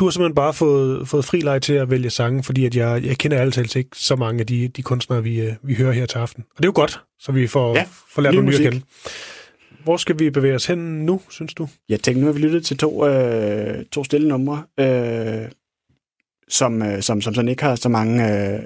[0.00, 3.04] du har simpelthen bare fået, fået fri leg til at vælge sange, fordi at jeg,
[3.04, 5.92] jeg kender alle talt ikke så mange af de, de kunstnere, vi, øh, vi hører
[5.92, 6.44] her til aften.
[6.50, 8.86] Og det er jo godt, så vi får, ja, får lært nogle nye at kende.
[9.84, 11.68] Hvor skal vi bevæge os hen nu, synes du?
[11.88, 14.62] Jeg tænkte, nu har vi lyttet til to, øh, to stille numre.
[14.80, 15.48] Øh,
[16.48, 18.60] som, øh, som, som sådan ikke har så mange øh,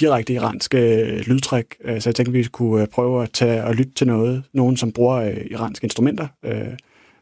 [0.00, 1.66] direkte iranske øh, lydtræk.
[1.84, 4.76] Øh, så jeg tænkte, vi skulle øh, prøve at tage og lytte til noget, nogen
[4.76, 6.68] som bruger øh, iranske instrumenter, øh,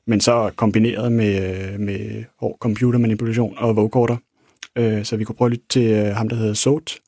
[0.06, 4.16] men så kombineret med, øh, med hård computermanipulation og vocoder.
[4.78, 6.98] Øh, så vi kunne prøve at lytte til øh, ham, der hedder Sot,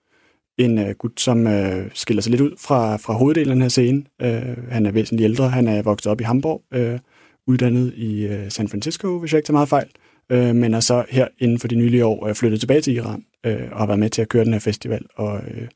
[0.58, 3.68] en øh, gut, som øh, skiller sig lidt ud fra, fra hoveddelen af den her
[3.68, 4.04] scene.
[4.22, 6.98] Øh, han er væsentligt ældre, han er vokset op i Hamburg, øh,
[7.46, 9.88] uddannet i øh, San Francisco, hvis jeg ikke tager meget fejl
[10.30, 13.24] øh, men er så her inden for de nylige år øh, flyttet tilbage til Iran
[13.46, 15.68] øh, og har været med til at køre den her festival og, øh,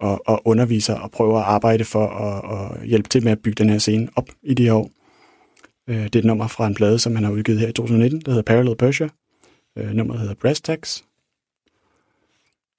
[0.00, 3.62] og, og underviser og prøver at arbejde for at, og hjælpe til med at bygge
[3.64, 4.90] den her scene op i de her år.
[5.88, 8.20] Øh, det er et nummer fra en plade, som han har udgivet her i 2019,
[8.20, 9.08] der hedder Parallel Persia.
[9.78, 11.02] Øh, nummeret hedder Brass Tax.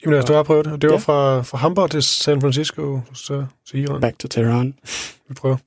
[0.04, 0.82] Jamen lad os bare prøve det.
[0.82, 1.00] Det var ja.
[1.00, 4.02] fra, fra Hamburg til San Francisco, så til Iran.
[4.02, 4.74] Back to Tehran.
[5.28, 5.58] Vi prøver.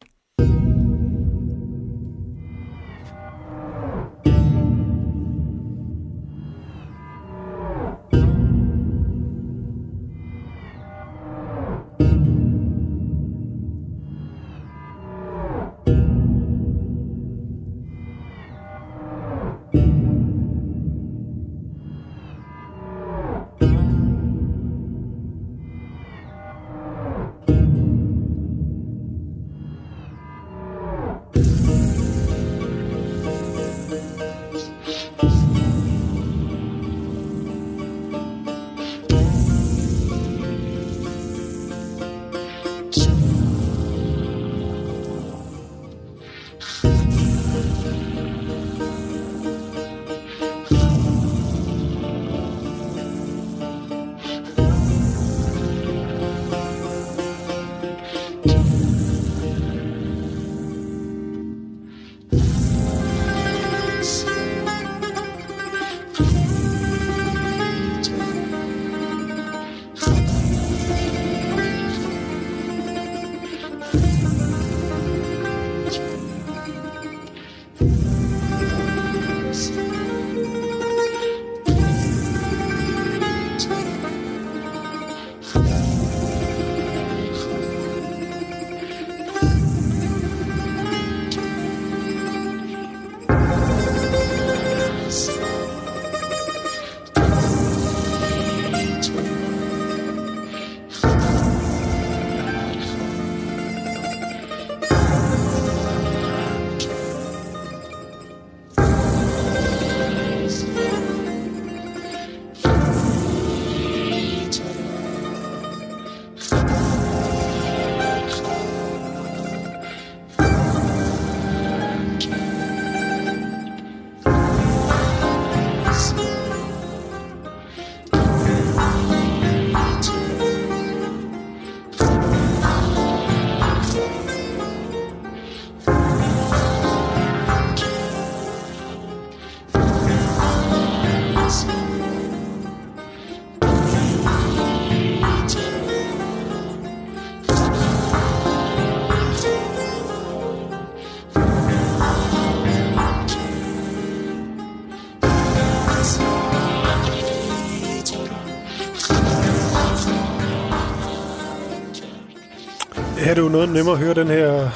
[163.36, 164.68] Det jo noget nemmere at høre den her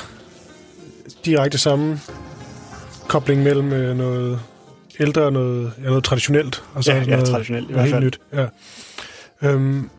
[1.25, 2.01] direkte samme
[3.09, 4.41] kobling mellem øh, noget
[5.01, 6.65] ældre og noget, ja, noget traditionelt.
[6.75, 8.05] Og så Ja, ja, noget, traditionelt i hvert helt fald.
[8.05, 8.21] nyt.
[8.33, 8.47] Ja.
[9.49, 9.91] Øhm,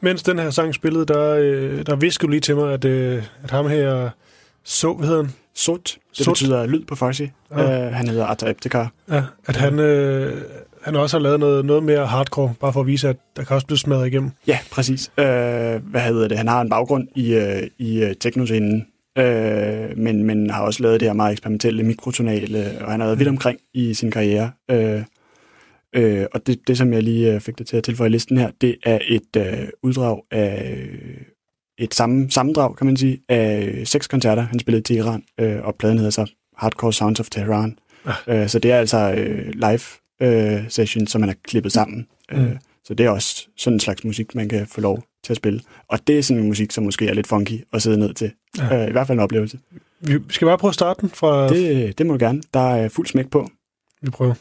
[0.00, 3.50] mens den her sang spillede, der, øh, der viskede lige til mig, at, øh, at
[3.50, 4.10] ham her
[4.64, 5.32] så, hvad hedder han?
[5.54, 6.32] Sot, det Sot.
[6.34, 7.30] Betyder lyd på Farsi.
[7.50, 7.62] Ja.
[7.62, 7.86] Ja.
[7.88, 8.92] Uh, han hedder Atta Ebtekar.
[9.10, 10.42] Ja, at han, øh,
[10.82, 13.54] han også har lavet noget, noget mere hardcore, bare for at vise, at der kan
[13.54, 14.30] også blive smadret igennem.
[14.46, 15.08] Ja, præcis.
[15.18, 15.24] Uh,
[15.90, 16.38] hvad hedder det?
[16.38, 17.42] Han har en baggrund i, uh,
[17.78, 18.86] i uh, teknoscenen,
[19.18, 23.18] uh, men, men har også lavet det her meget eksperimentelle, mikrotonale, og han har været
[23.18, 24.50] vidt omkring i sin karriere.
[24.72, 25.02] Uh,
[26.02, 28.36] uh, og det, det, som jeg lige uh, fik dig til at tilføje i listen
[28.38, 31.16] her, det er et uh, uddrag af øh,
[31.78, 35.66] et samme, sammendrag, kan man sige, af øh, seks koncerter, han spillede til Iran, uh,
[35.66, 37.78] og pladen hedder så Hardcore Sounds of Tehran.
[38.06, 42.06] Uh, så det er altså uh, live uh, session, som man har klippet sammen.
[42.32, 42.44] Mm.
[42.44, 42.50] Uh,
[42.84, 45.60] så det er også sådan en slags musik, man kan få lov til at spille.
[45.88, 48.32] Og det er sådan en musik, som måske er lidt funky at sidde ned til.
[48.58, 48.82] Ja.
[48.82, 49.58] Uh, I hvert fald en oplevelse.
[50.00, 51.48] Vi skal bare prøve at starte den fra...
[51.48, 52.42] Det, det må du gerne.
[52.54, 53.48] Der er fuld smæk på.
[54.02, 54.34] Vi prøver.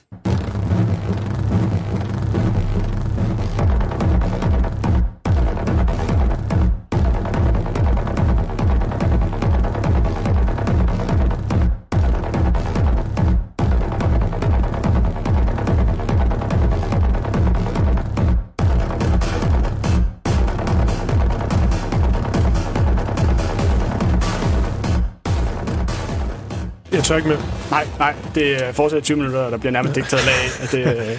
[27.02, 27.40] Jeg tør ikke mere.
[27.72, 30.64] Nej, nej, det er fortsat 20 minutter, der bliver nærmest lag af.
[30.64, 31.18] at Det, øh,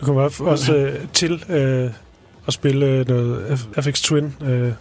[0.00, 1.90] Du kommer også- også øh, til øh,
[2.46, 4.34] at spille øh, noget FX Twin.
[4.44, 4.72] Øh,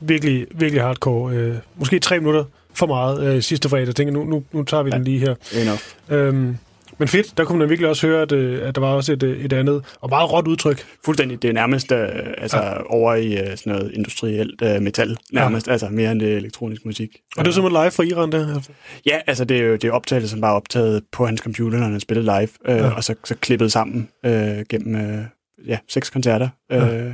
[0.00, 1.32] virkelig, virkelig hardcore.
[1.34, 3.86] Øh, måske tre minutter for meget øh, sidste fredag.
[3.86, 4.96] Jeg tænker, nu, nu, nu tager vi ja.
[4.96, 5.34] den lige her.
[5.62, 5.80] enough.
[6.08, 6.56] Øhm,
[7.00, 9.22] men fedt, der kunne man virkelig også høre, at, øh, at der var også et,
[9.22, 10.84] øh, et andet og meget råt udtryk.
[11.04, 11.42] Fuldstændig.
[11.42, 12.08] Det er nærmest øh,
[12.38, 12.82] altså, ja.
[12.86, 15.16] over i sådan noget industrielt øh, metal.
[15.32, 15.72] Nærmest, ja.
[15.72, 17.16] altså mere end det er elektronisk musik.
[17.36, 18.54] Og det er simpelthen live fra Iran, der.
[18.54, 18.70] Altså.
[19.06, 21.86] Ja, altså det er jo det er optagelser, som var optaget på hans computer, når
[21.86, 22.86] han spillede live, øh, Ja.
[22.86, 22.90] ja.
[22.90, 25.24] og så, så klippet sammen øh, gennem øh,
[25.66, 26.48] ja, seks koncerter.
[26.72, 27.12] Øh,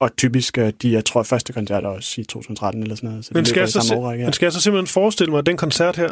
[0.00, 3.24] og typisk de, jeg tror, første koncerter også i 2013 eller sådan noget.
[3.24, 4.26] Så Men skal, jeg så, årrække, ja.
[4.26, 6.08] men skal jeg så simpelthen forestille mig, at den koncert her,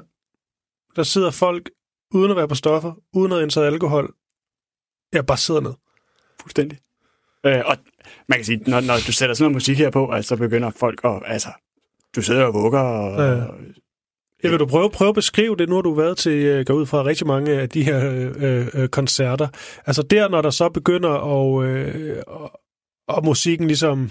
[0.97, 1.71] der sidder folk
[2.11, 4.15] uden at være på stoffer, uden at indtage alkohol,
[5.13, 5.73] jeg bare sidder ned.
[6.41, 6.79] Fuldstændig.
[7.47, 7.77] Øh, og
[8.29, 10.71] man kan sige, når, når du sætter sådan noget musik her på, altså, så begynder
[10.71, 11.49] folk at, altså,
[12.17, 13.31] du sidder og vugger, og, Ja.
[13.33, 13.45] ja.
[14.43, 16.75] Jeg vil du prøve, prøve at beskrive det, nu har du været til, øh, går
[16.75, 19.49] ud fra rigtig mange af de her øh, øh, koncerter.
[19.87, 22.61] Altså der, når der så begynder, og, øh, og,
[23.09, 24.11] og musikken ligesom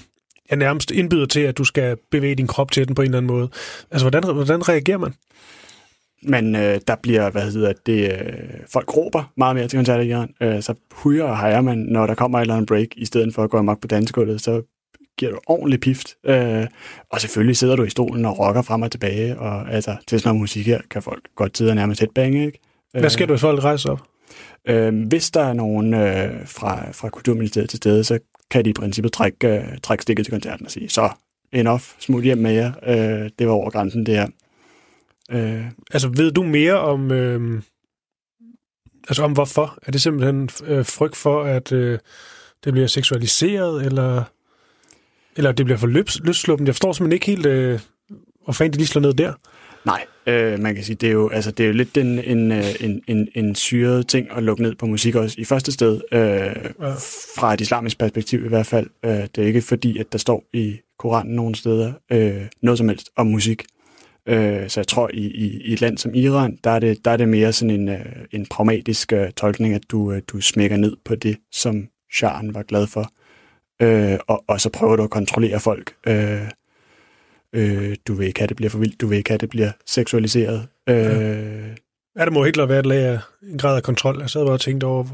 [0.50, 3.18] er nærmest indbyder til, at du skal bevæge din krop til den på en eller
[3.18, 3.50] anden måde.
[3.92, 5.14] Altså, hvordan, hvordan reagerer man?
[6.28, 8.34] Men øh, der bliver, hvad hedder det, øh,
[8.74, 10.34] folk råber meget mere til koncerter i Iran.
[10.42, 13.34] Øh, så hujer og hejer man, når der kommer et eller andet break, i stedet
[13.34, 14.62] for at gå amok på dansegulvet, så
[15.18, 16.16] giver du ordentlig pift.
[16.26, 16.68] Øh,
[17.10, 20.30] og selvfølgelig sidder du i stolen og rocker frem og tilbage, og altså, til sådan
[20.30, 22.60] noget musik her, kan folk godt sidde og nærmest headbange, ikke?
[22.92, 24.02] Hvad sker der, hvis folk rejser op?
[24.68, 28.20] Øh, hvis der er nogen øh, fra, fra Kulturministeriet til stede, så
[28.52, 31.10] kan de i princippet trække, øh, trække stikket til koncerten og sige, så
[31.54, 32.72] enough, smut hjem med jer.
[32.88, 34.28] Øh, det var over grænsen, det her.
[35.32, 37.62] Øh, Altså, ved du mere om, øh,
[39.08, 39.78] altså om hvorfor?
[39.86, 42.00] Er det simpelthen øh, frygt for, at øh,
[42.64, 44.24] det bliver seksualiseret, eller,
[45.36, 46.68] eller det bliver for løbs, løssluppen?
[46.68, 47.80] Jeg forstår simpelthen ikke helt, øh,
[48.44, 49.34] hvor fanden de lige slår ned der.
[49.86, 52.52] Nej, øh, man kan sige, det er jo, altså, det er jo lidt en, en,
[52.52, 56.02] øh, en, en, en syret ting at lukke ned på musik også i første sted,
[56.12, 56.94] øh, ja.
[57.36, 58.90] fra et islamisk perspektiv i hvert fald.
[59.06, 62.90] Øh, det er ikke fordi, at der står i Koranen nogle steder øh, noget som
[62.90, 63.64] helst om musik.
[64.28, 67.12] Øh, så jeg tror, i, i, i et land som Iran, der er det, der
[67.12, 70.78] er det mere sådan en, øh, en pragmatisk øh, tolkning, at du, øh, du smækker
[70.78, 73.12] ned på det, som Sharen var glad for.
[73.82, 75.96] Øh, og, og så prøver du at kontrollere folk.
[76.08, 76.42] Øh,
[77.54, 79.02] Øh, du vil ikke have, at det bliver for vildt.
[79.02, 80.68] Du vil ikke have, at det bliver seksualiseret.
[80.90, 81.76] Øh,
[82.18, 83.20] Ja, det må helt klart være et lag af
[83.52, 84.20] en grad af kontrol.
[84.20, 85.06] Jeg sad bare og tænkte over,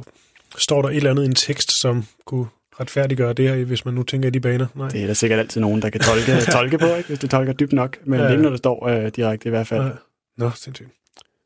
[0.57, 2.45] står der et eller andet i en tekst, som kunne
[2.81, 4.67] retfærdiggøre det her, hvis man nu tænker i de baner?
[4.75, 4.89] Nej.
[4.89, 7.07] Det er der sikkert altid nogen, der kan tolke, tolke på, ikke?
[7.07, 7.97] hvis du tolker dybt nok.
[8.05, 8.29] Men Ja.
[8.29, 9.83] ikke når det står øh, direkte i hvert fald.
[9.83, 9.89] Ja.
[10.37, 10.89] Nå, sindssygt.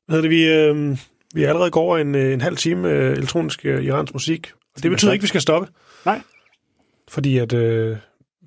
[0.07, 0.97] Hvad hedder det, vi, øh,
[1.33, 4.51] vi er allerede går over en, øh, en halv time øh, elektronisk øh, iransk musik.
[4.75, 5.67] Og det betyder ikke, at vi skal stoppe.
[6.05, 6.21] Nej.
[7.07, 7.97] Fordi at øh,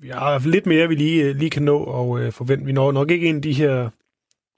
[0.01, 2.65] vi har lidt mere, vi lige, øh, lige kan nå og øh, forvente.
[2.65, 3.89] Vi når nok ikke ind i de her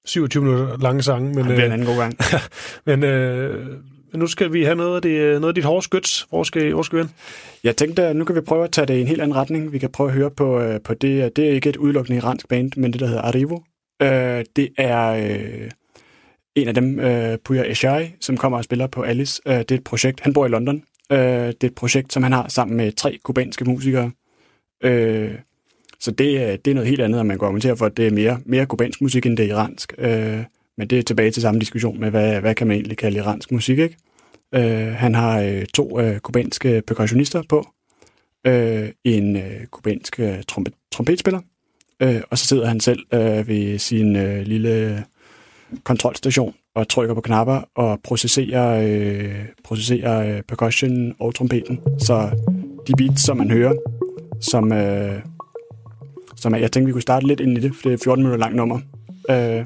[0.06, 2.18] 27 minutter lange sange, men, det bliver en øh, anden god gang.
[2.86, 3.68] men, øh,
[4.12, 6.28] men nu skal vi have noget af, det, øh, noget af dit hårde skyts.
[6.30, 7.12] Hvor skal, øh, hvor skal vi hen?
[7.64, 9.72] Jeg tænkte, at nu kan vi prøve at tage det i en helt anden retning.
[9.72, 11.36] Vi kan prøve at høre på, øh, på det.
[11.36, 13.60] Det er ikke et udelukkende iransk band, men det, der hedder Arrivo.
[14.02, 15.72] Øh, det er øh,
[16.56, 19.42] en af dem, øh, Puya Eshai, som kommer og spiller på Alice.
[19.46, 20.20] Øh, det er et projekt.
[20.20, 20.84] Han bor i London.
[21.12, 24.12] Øh, det er et projekt, som han har sammen med tre kubanske musikere.
[24.84, 25.32] Øh,
[26.00, 28.12] Så det, det er noget helt andet, at man går argumentere for, at det er
[28.12, 29.94] mere, mere kubansk musik, end det er iransk.
[29.98, 30.40] Øh,
[30.82, 33.52] men det er tilbage til samme diskussion med, hvad, hvad kan man egentlig kalde iransk
[33.52, 33.98] musik, ikke?
[34.56, 37.68] Øh, han har øh, to øh, kubanske percussionister på,
[38.48, 41.40] øh, en øh, kubansk øh, trompet, trompetspiller,
[42.02, 45.04] øh, og så sidder han selv øh, ved sin øh, lille
[45.84, 51.80] kontrolstation og trykker på knapper og processerer, øh, processerer øh, percussion og trompeten.
[52.00, 52.30] Så
[52.88, 53.74] de beats, som man hører,
[54.40, 55.20] som, øh,
[56.36, 58.24] som er, jeg tænkte, vi kunne starte lidt ind i det, for det er 14
[58.24, 58.80] minutter langt nummer.
[59.30, 59.66] Øh,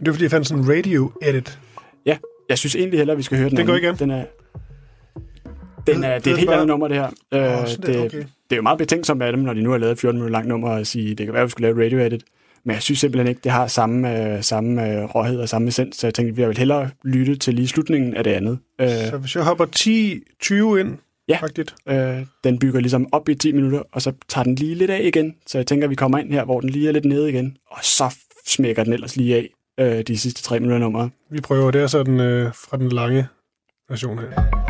[0.00, 1.58] det er fordi, jeg fandt sådan en radio-edit.
[2.06, 2.16] ja,
[2.48, 3.84] jeg synes egentlig hellere, vi skal høre den Den går anden.
[3.84, 3.98] igen?
[3.98, 4.24] Den er,
[5.86, 7.06] den er, det er et helt andet nummer, det her.
[7.62, 8.18] Øh, sådan det, okay.
[8.18, 10.32] det er jo meget betænksomt af dem, når de nu har lavet et 14 minutter
[10.32, 12.22] langt nummer, og sige, det kan være, at vi skulle lave et radio edit.
[12.64, 15.96] Men jeg synes simpelthen ikke, det har samme, øh, samme øh, råhed og samme essens,
[15.96, 18.58] så jeg tænkte, vi vil hellere lytte til lige slutningen af det andet.
[18.80, 20.98] Øh, Så hvis jeg hopper 10-20 ind,
[21.28, 21.38] Ja.
[21.40, 21.72] faktisk.
[21.88, 25.00] øh, den bygger ligesom op i 10 minutter, og så tager den lige lidt af
[25.04, 25.34] igen.
[25.46, 27.78] Så jeg tænker, vi kommer ind her, hvor den lige er lidt nede igen, og
[27.84, 28.14] så
[28.46, 29.48] smækker den ellers lige af
[29.80, 31.08] øh, de sidste tre minutter nummer.
[31.30, 33.26] Vi prøver, det er sådan øh, fra den lange
[33.88, 34.69] version her.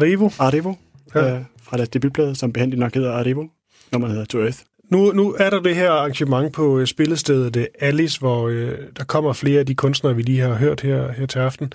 [0.00, 0.30] Arrivo.
[0.38, 0.74] Arrivo,
[1.14, 1.34] Ja.
[1.34, 3.46] øh, fra deres debutplade, som behendigt nok hedder Arrivo.
[3.92, 4.58] Nummeret hedder To Earth.
[4.90, 9.04] Nu, nu er der det her arrangement på øh, spillestedet øh, Alice, hvor øh, der
[9.04, 11.72] kommer flere af de kunstnere, vi lige har hørt her, her til aften.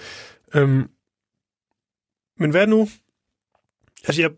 [0.55, 0.89] Øhm,
[2.39, 2.87] men hvad nu?
[4.07, 4.31] Altså, jeg,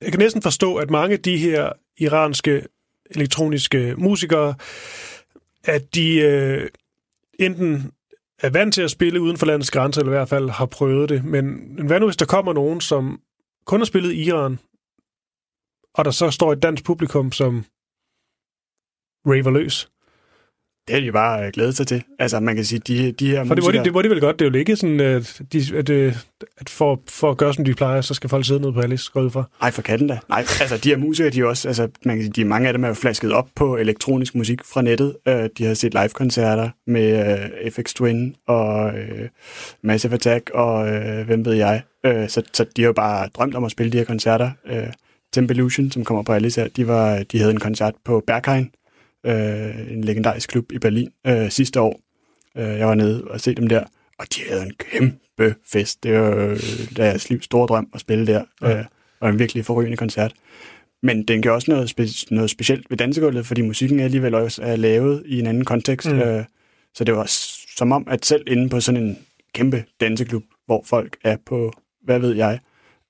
[0.00, 2.62] jeg kan næsten forstå, at mange af de her iranske
[3.10, 4.54] elektroniske musikere,
[5.64, 6.68] at de øh,
[7.38, 7.92] enten
[8.42, 11.08] er vant til at spille uden for landets grænser, eller i hvert fald har prøvet
[11.08, 11.24] det.
[11.24, 11.44] Men,
[11.86, 13.20] hvad nu, hvis der kommer nogen, som
[13.64, 14.58] kun har spillet i Iran,
[15.94, 17.64] og der så står et dansk publikum, som
[19.26, 19.90] raver løs.
[20.90, 22.02] Det har de bare øh, glædet sig til.
[22.18, 23.84] Altså, man kan sige, de, de her For det må, de, musikere...
[23.84, 24.38] det må de vel godt.
[24.38, 26.14] Det er jo ikke sådan, at, de, at, øh,
[26.58, 29.10] at for, for at gøre, som de plejer, så skal folk sidde nede på Alice,
[29.12, 29.44] gå ud fra.
[29.60, 30.18] Nej, for katten da.
[30.28, 32.72] Nej, altså de her musikere, de er også, altså man kan sige, de, mange af
[32.72, 35.16] dem er jo flasket op på elektronisk musik fra nettet.
[35.26, 39.26] Uh, de har set live-koncerter med uh, FX Twin og uh,
[39.82, 41.82] Massive Attack og uh, hvem ved jeg.
[42.08, 44.50] Uh, så, så de har jo bare drømt om at spille de her koncerter.
[44.70, 44.78] Uh,
[45.32, 48.70] Tempelution, som kommer på Alice her, de, var, de havde en koncert på Berghain,
[49.28, 52.00] uh, en legendarisk klub i Berlin uh, sidste år.
[52.54, 53.84] Uh, jeg var nede og se dem der,
[54.18, 56.02] og de havde en kæmpe fest.
[56.02, 56.58] Det var øh,
[56.96, 58.44] deres livs store drøm at spille der.
[58.62, 58.80] Ja.
[58.80, 58.84] Uh,
[59.20, 60.32] og en virkelig forrygende koncert.
[61.02, 64.76] Men den gør også noget, spe- noget specielt ved dansegulvet, fordi musikken alligevel også er
[64.76, 66.10] lavet i en anden kontekst.
[66.10, 66.18] Mm.
[66.18, 66.44] Øh,
[66.94, 67.30] så det var
[67.76, 69.18] som om, at selv inde på sådan en
[69.54, 72.58] kæmpe danseklub, hvor folk er på, hvad ved jeg,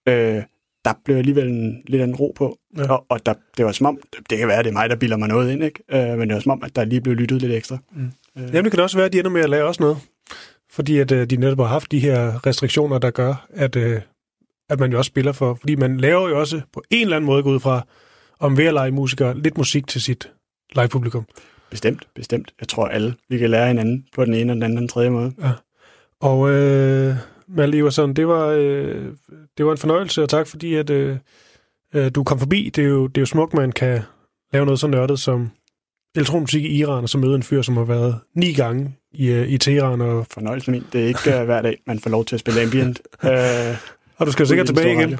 [0.09, 0.43] øh,
[0.85, 2.59] der blev alligevel en, lidt en ro på.
[2.77, 2.83] Ja.
[2.83, 2.93] Ja.
[2.93, 3.99] Og, og der, det var som om,
[4.31, 5.83] det kan være, det er mig, der bilder mig noget ind, ikke?
[5.93, 7.79] Øh, men det var som om, at der lige blev lyttet lidt ekstra.
[7.93, 8.11] Mm.
[8.39, 9.99] Øh, Jamen, det kan også være, at de ender med at lære os noget.
[10.71, 14.01] Fordi at øh, de netop har haft de her restriktioner, der gør, at, øh,
[14.69, 15.55] at man jo også spiller for.
[15.55, 17.87] Fordi man laver jo også på en eller anden måde gå ud fra,
[18.39, 20.33] om ved at lege musikere, lidt musik til sit
[20.73, 21.25] live-publikum.
[21.71, 22.55] Bestemt, bestemt.
[22.61, 24.89] Jeg tror alle, vi kan lære hinanden på den ene og den anden og den
[24.89, 25.33] tredje måde.
[26.21, 27.15] Og øh,
[27.57, 29.07] Malte Iversen, det var, øh,
[29.59, 31.17] det var en fornøjelse, og tak fordi, at øh,
[31.95, 32.71] øh, du kom forbi.
[32.77, 34.01] Det er, jo, det er jo smukt, man kan
[34.53, 35.51] lave noget så nørdet som
[36.15, 39.49] elektronmusik i Iran, og så møde en fyr, som har været ni gange i, øh,
[39.49, 40.01] i Teheran.
[40.01, 40.85] Og, Fornøjelse min.
[40.93, 43.01] Det er ikke uh, hver dag, man får lov til at spille ambient.
[43.25, 43.29] uh,
[44.19, 45.01] og du skal sikkert tilbage igen.
[45.01, 45.19] radio.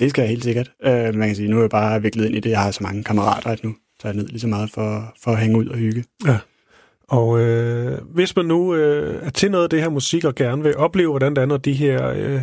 [0.00, 0.70] det skal jeg helt sikkert.
[0.86, 2.50] Uh, man kan sige, nu er jeg bare viklet ind i det.
[2.50, 5.30] Jeg har så mange kammerater, at nu tager jeg ned lige så meget for, for
[5.30, 6.04] at hænge ud og hygge.
[7.10, 10.62] Og øh, hvis man nu øh, er til noget af det her musik, og gerne
[10.62, 12.42] vil opleve, hvordan det er, når de her øh,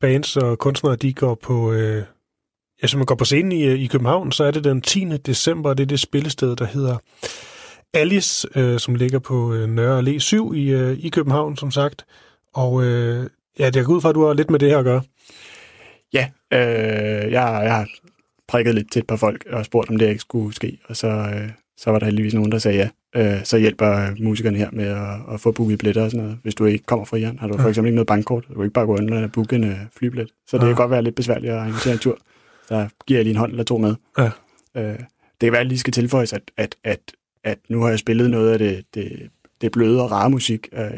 [0.00, 1.72] bands og kunstnere, de går på...
[1.72, 2.04] Øh,
[2.82, 5.16] ja, så man går på scenen i, øh, i København, så er det den 10.
[5.16, 6.96] december, og det er det spillested, der hedder
[7.94, 12.06] Alice, øh, som ligger på øh, Nørre Allé 7 i, øh, i København, som sagt.
[12.54, 14.84] Og øh, ja, det er ud fra, at du har lidt med det her at
[14.84, 15.02] gøre.
[16.12, 17.88] Ja, øh, jeg, jeg har
[18.48, 21.08] prikket lidt til et par folk og spurgt, om det ikke skulle ske, og så,
[21.08, 22.88] øh, så var der heldigvis nogen, der sagde ja.
[23.16, 26.38] Øh, så hjælper musikerne her med at, at få booket billetter og sådan noget.
[26.42, 28.44] Hvis du ikke kommer fra Iran, har du for eksempel ikke noget bankkort.
[28.48, 30.30] Du kan ikke bare gå ind og booke en øh, flybillet.
[30.46, 30.68] Så det Ja.
[30.68, 32.18] kan godt være lidt besværligt at arrangere en tur.
[32.68, 33.94] Så giver jeg lige en hånd eller to med.
[34.18, 34.30] Ja.
[34.76, 34.98] Øh,
[35.40, 37.00] det kan være, at lige skal tilføjes, at, at, at,
[37.44, 39.30] at nu har jeg spillet noget af det, det,
[39.60, 40.90] det bløde og rare musik øh,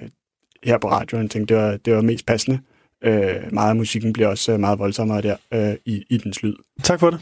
[0.64, 1.22] her på radioen.
[1.22, 2.58] Jeg tænkte, det var, det var mest passende.
[3.04, 6.54] Øh, meget af musikken bliver også øh, meget voldsommere der øh, i, i dens lyd.
[6.82, 7.20] Tak for det.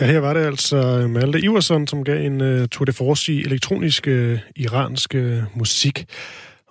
[0.00, 3.44] Ja, her var det altså Malte Iversen, som gav en uh, tour de force i
[3.44, 6.04] elektronisk uh, iransk uh, musik.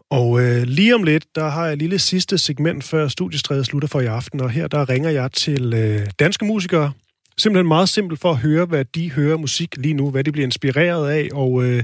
[0.09, 3.87] Og uh, lige om lidt, der har jeg et lille sidste segment, før studiestredet slutter
[3.87, 6.91] for i aften, og her der ringer jeg til uh, danske musikere.
[7.37, 10.45] Simpelthen meget simpelt for at høre, hvad de hører musik lige nu, hvad de bliver
[10.45, 11.79] inspireret af, og, uh,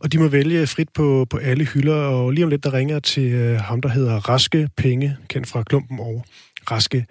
[0.00, 1.96] og de må vælge frit på, på alle hylder.
[1.96, 5.48] Og lige om lidt, der ringer jeg til uh, ham, der hedder Raske Penge, kendt
[5.48, 6.24] fra Klumpen og
[6.70, 7.06] raske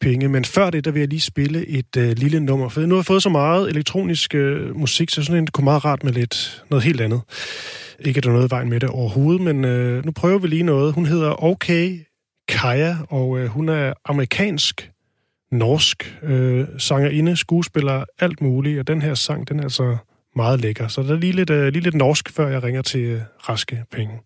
[0.00, 0.28] penge.
[0.28, 2.68] Men før det, der vil jeg lige spille et øh, lille nummer.
[2.68, 5.84] For nu har jeg fået så meget elektronisk øh, musik, så sådan en kunne meget
[5.84, 7.20] rart med lidt noget helt andet.
[8.00, 10.48] Ikke at der er noget i vejen med det overhovedet, men øh, nu prøver vi
[10.48, 10.92] lige noget.
[10.92, 11.66] Hun hedder OK
[12.48, 14.90] Kaja, og øh, hun er amerikansk,
[15.52, 18.78] norsk øh, sangerinde, skuespiller, alt muligt.
[18.78, 19.96] Og den her sang, den er altså
[20.36, 20.88] meget lækker.
[20.88, 23.84] Så der er lige lidt, øh, lige lidt norsk, før jeg ringer til øh, raske
[23.92, 24.20] penge.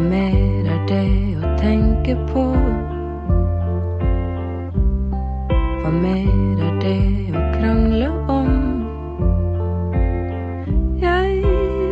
[0.00, 2.42] Vad mer är det jag tänker på?
[5.84, 8.84] Vad mer är det jag krånglar om?
[11.00, 11.26] Jag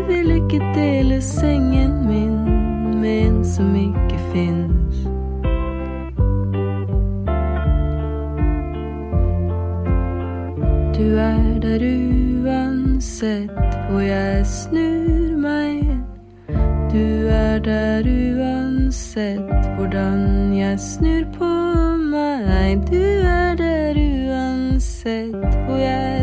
[0.06, 2.44] vill icke dela sängen min
[3.00, 4.96] med en som icke finns
[10.98, 13.50] Du är där uansett
[13.92, 15.27] och jag är meg.
[16.92, 19.40] Du er der uansett
[19.76, 21.50] hvordan jeg snur på
[21.96, 22.80] meg.
[22.88, 25.36] Du er der uansett
[25.66, 26.17] hvor jeg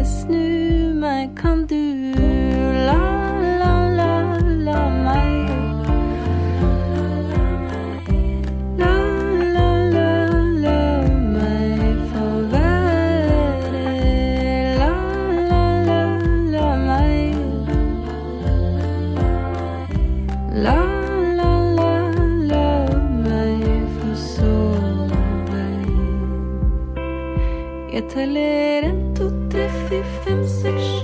[29.95, 30.94] tre, fire, fem,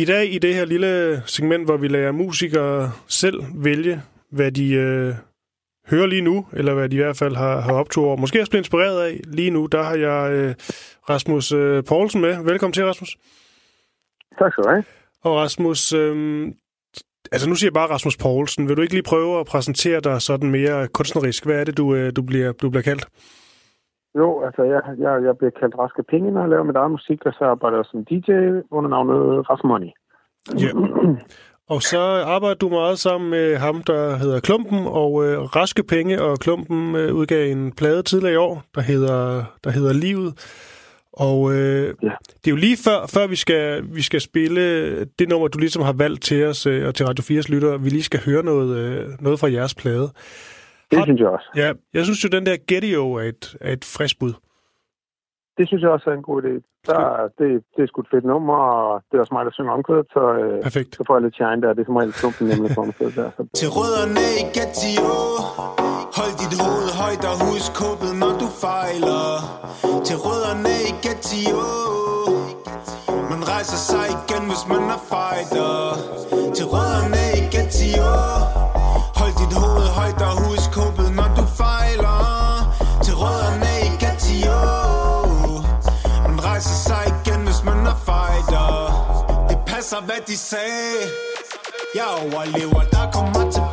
[0.00, 4.72] I dag i det her lille segment, hvor vi lader musikere selv vælge, hvad de
[4.72, 5.14] øh,
[5.90, 8.16] hører lige nu, eller hvad de i hvert fald har, har optog over.
[8.16, 9.66] Måske også blevet inspireret af lige nu.
[9.66, 10.54] Der har jeg øh,
[11.10, 12.44] Rasmus øh, Poulsen med.
[12.44, 13.16] Velkommen til, Rasmus.
[14.38, 14.84] Tak skal du have.
[15.22, 16.46] Og Rasmus, øh,
[17.32, 18.68] altså nu siger jeg bare Rasmus Poulsen.
[18.68, 21.44] Vil du ikke lige prøve at præsentere dig sådan mere kunstnerisk?
[21.44, 23.06] Hvad er det, du, øh, du, bliver, du bliver kaldt?
[24.18, 27.26] Jo, altså jeg, jeg, jeg bliver kaldt Raske Penge, når jeg laver mit eget musik,
[27.26, 28.30] og så arbejder jeg som DJ
[28.70, 29.90] under navnet Rasmoney.
[30.62, 30.70] Ja.
[31.74, 36.22] Og så arbejder du meget sammen med ham, der hedder Klumpen, og øh, Raske Penge
[36.22, 40.34] og Klumpen øh, udgav en plade tidligere i år, der hedder, der hedder Livet.
[41.12, 42.10] Og øh, ja.
[42.26, 44.64] det er jo lige før, før vi skal, vi skal spille
[45.04, 47.88] det nummer, du ligesom har valgt til os øh, og til Radio 4's lyttere, vi
[47.88, 50.10] lige skal høre noget, øh, noget fra jeres plade.
[50.90, 51.48] Det har, synes jeg også.
[51.56, 54.34] Ja, jeg synes jo, den der Getio er et, er et frisk bud.
[55.58, 56.54] Det synes jeg også er en god idé.
[56.86, 57.00] Der,
[57.38, 60.06] det, det er sgu et fedt nummer, og det er også mig, der synger omkvædet,
[60.16, 60.90] så, øh, Perfekt.
[60.96, 61.72] så får jeg lidt shine der.
[61.74, 63.30] Det er som regel klumpen nemlig på omkvædet der.
[63.36, 65.14] Så, Til rødderne i Getio
[66.16, 69.24] Hold dit hoved højt og husk kåbet, når du fejler
[70.06, 71.64] Til rødderne i Getio
[73.30, 75.74] Man rejser sig igen, hvis man er fighter
[76.56, 78.39] Til rødderne i Getio
[89.90, 91.10] sig hvad de sagde
[91.94, 93.69] Jeg overlever, der kommer tilbage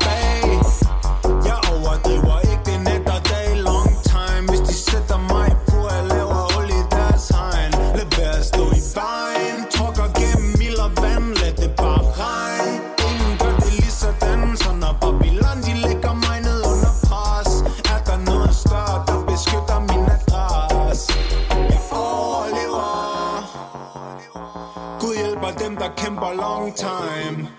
[26.02, 27.50] hjælper dem, der kæmper long time.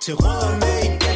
[0.00, 1.07] Til rødderne i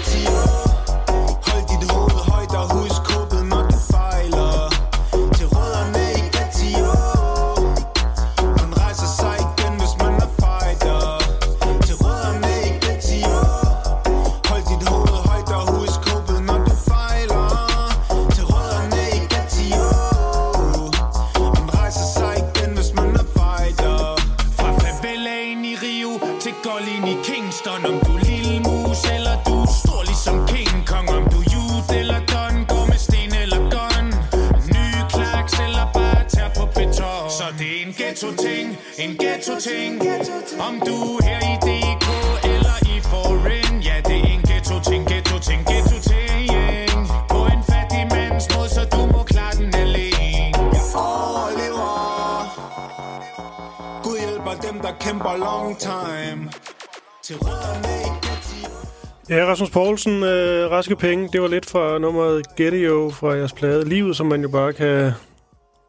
[59.33, 63.89] Ja, Rasmus Poulsen, øh, Raske Penge, det var lidt fra nummeret Getio fra jeres plade
[63.89, 65.11] Livet, som man jo bare kan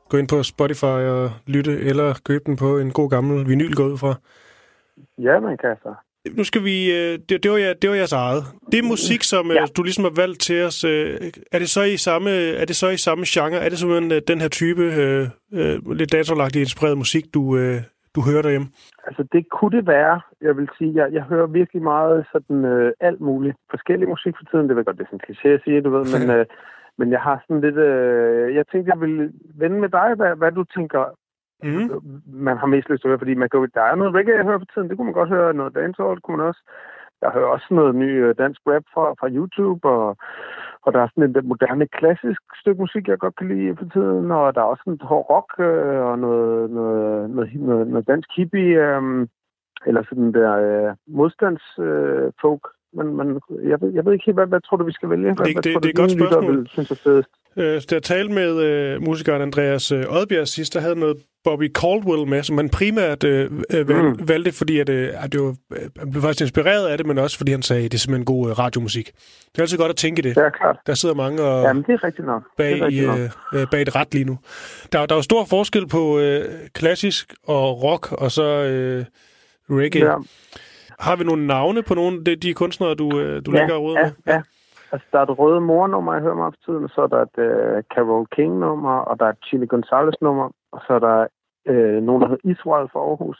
[0.10, 3.84] gå ind på Spotify og lytte, eller købe den på en god gammel vinyl gå
[3.88, 4.16] ud fra.
[5.22, 5.94] ja, man kan så.
[6.38, 6.92] Nu skal vi...
[6.92, 8.44] Øh, det, det, var, jer- det var jeres eget.
[8.72, 9.66] Det musik, som øh, Ja.
[9.78, 10.84] du ligesom har valgt til os.
[10.84, 11.20] Øh,
[11.52, 13.58] er, det så i samme, er det så i samme genre?
[13.66, 17.82] Er det simpelthen øh, den her type øh, øh, lidt datorlagtig inspireret musik, du, øh,
[18.16, 18.68] du hører derhjemme?
[19.08, 20.22] Altså, det kunne det være.
[20.42, 24.46] Jeg vil sige, jeg, jeg hører virkelig meget sådan øh, alt muligt forskellig musik for
[24.52, 24.68] tiden.
[24.68, 26.46] Det ved godt, det er sådan en kliché at sige, du ved, men, øh,
[26.98, 27.76] men jeg har sådan lidt...
[27.78, 31.04] Øh, jeg tænkte, jeg ville vende med dig, hvad, hvad du tænker,
[31.66, 31.90] Mm.
[32.26, 34.46] man har mest lyst til at høre, fordi man jo- der er noget reggae, jeg
[34.46, 34.90] hører for tiden.
[34.90, 35.54] Det kunne man godt høre.
[35.54, 36.62] Noget dancehall kunne man også.
[37.22, 40.18] Jeg hører også noget ny øh, dansk rap fra, fra YouTube, og,
[40.86, 44.32] og der er sådan et moderne klassisk stykke musik, jeg godt kan lide for tiden,
[44.32, 48.30] og der er også sådan hård rock øh, og noget, noget, noget, noget, noget dansk
[48.38, 49.28] hippie, øh,
[49.88, 52.24] eller sådan der øh, modstandsfolk.
[52.26, 52.64] Øh, folk.
[52.98, 53.28] men, men
[53.72, 55.34] jeg, ved, jeg ved ikke helt, hvad, hvad tror du, vi skal vælge?
[55.34, 56.58] Hvad, Det- hvad det- tror det er du, et godt spørgsmål.
[56.58, 57.30] Vil, synes er fedest?
[57.58, 61.72] Øh, da jeg talte med øh, musikeren Andreas øh, Odbjerg sidst, der havde noget Bobby
[61.74, 64.28] Caldwell med, som han primært øh, øh, valg, Mm.
[64.28, 67.18] valgte, fordi at, øh, at det var, øh, han blev faktisk inspireret af det, men
[67.18, 69.06] også fordi han sagde, at det er simpelthen god øh, radiomusik.
[69.52, 70.38] Det er altid godt at tænke det.
[70.38, 70.78] Ja, klart.
[70.88, 72.44] Der sidder mange og, Jamen, det er rigtigt nok.
[72.58, 73.20] bag, det er rigtigt nok.
[73.54, 74.38] øh, øh, bag et ret lige nu.
[74.92, 79.06] Der, der er jo stor forskel på øh, klassisk og rock, og så øh,
[79.70, 80.06] reggae.
[80.06, 80.16] Ja.
[81.00, 83.96] Har vi nogle navne på nogle af de, kunstnere, du, øh, du ja, lægger råd
[83.98, 84.12] ja, med?
[84.34, 84.42] ja.
[84.92, 87.22] Altså, der er et røde mor-nummer, jeg hører meget for tiden, og så er der
[87.30, 91.18] et uh, Carol King-nummer, og der er et Chili Gonzalez-nummer, og så er der
[91.72, 93.40] uh, nogen, der hedder Israel fra Aarhus.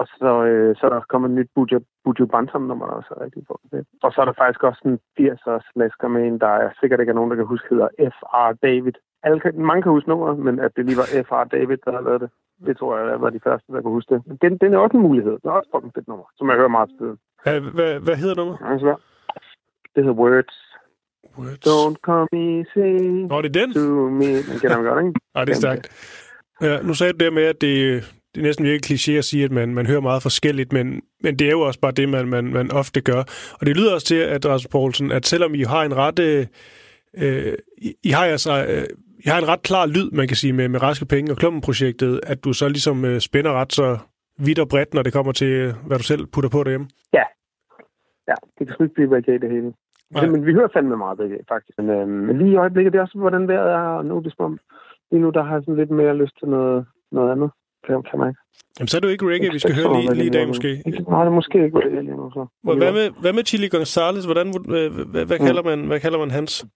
[0.00, 3.24] Og så, uh, så er der kommet et nyt Buju, Buju Bantam-nummer, der også er
[3.24, 3.62] rigtig godt.
[4.04, 7.10] Og så er der faktisk også en 80'er slasker med en, der er sikkert ikke
[7.10, 8.52] er nogen, der kan huske, hedder F.R.
[8.66, 8.96] David.
[9.22, 11.44] Alle kan, mange kan huske nummeret, men at det lige var F.R.
[11.44, 12.30] David, der har lavet det.
[12.66, 14.26] Det tror jeg var de første, der kunne huske det.
[14.26, 15.32] Men den, den er også en mulighed.
[15.32, 17.18] Det er også fucking fedt nummer, som jeg hører meget til.
[17.44, 18.56] Hvad, hvad, hvad hedder nummer?
[18.72, 18.92] Altså,
[19.94, 20.56] det hedder Words.
[21.38, 21.66] Words.
[21.68, 22.88] Don't come easy
[23.32, 23.72] Nå, det er den?
[23.74, 23.80] to
[24.20, 24.30] me.
[24.48, 25.20] Den kender man godt, ikke?
[25.34, 25.86] Nej, det er stærkt.
[26.62, 28.02] Ja, nu sagde du det med, at det,
[28.34, 31.36] det er næsten virkelig kliché at sige, at man, man hører meget forskelligt, men, men
[31.38, 33.22] det er jo også bare det, man, man, man ofte gør.
[33.60, 36.18] Og det lyder også til, at Rasmus Poulsen, at selvom I har en ret...
[36.18, 36.46] Øh,
[37.18, 38.84] øh, I, I, har altså, øh,
[39.18, 42.20] I har en ret klar lyd, man kan sige, med, med Raske Penge og Klumpen-projektet,
[42.22, 43.98] at du så ligesom øh, spænder ret så
[44.38, 46.88] vidt og bredt, når det kommer til, øh, hvad du selv putter på derhjemme.
[47.12, 47.24] Ja.
[48.28, 49.72] Ja, det kan sgu ikke blive reggae det hele.
[50.10, 50.26] Nej.
[50.26, 51.78] Men vi hører fandme meget reggae, faktisk.
[51.78, 54.20] Men, øhm, men lige i øjeblikket, det er også, hvordan vejret er, og nu er
[54.20, 54.58] det som om,
[55.10, 57.50] lige nu, der har jeg sådan lidt mere lyst til noget, noget andet.
[57.86, 58.40] Kan, kan man ikke?
[58.78, 60.70] Jamen, så er det jo ikke reggae, vi skal høre lige, lige i dag måske.
[60.86, 62.46] Nej, det er måske ikke reggae lige nu, så.
[62.62, 64.24] Hvad med, hvad med Chili Gonzalez?
[64.24, 66.66] Hvordan, hvad, hvad, kalder man, hvad kalder man hans?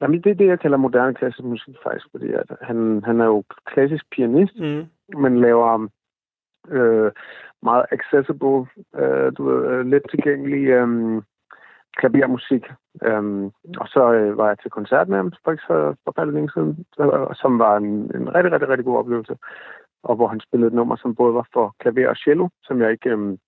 [0.00, 3.24] Jamen, det er det, jeg kalder moderne klassisk musik, faktisk, fordi at han, han er
[3.24, 4.84] jo klassisk pianist, Mm.
[5.22, 5.88] men laver
[6.70, 7.10] øh,
[7.62, 8.58] meget accessible,
[9.00, 10.88] øh, du ved, øh, let tilgængelig øh,
[11.98, 12.64] klavermusik.
[13.08, 13.44] Um,
[13.82, 16.72] og så øh, var jeg til koncert med ham for ikke så forfærdeligt længe siden,
[17.42, 17.88] som var en,
[18.18, 19.36] en rigtig, rigtig, rigtig god oplevelse.
[20.02, 22.90] Og hvor han spillede et nummer, som både var for klaver og cello, som jeg
[22.90, 23.38] ikke, øh,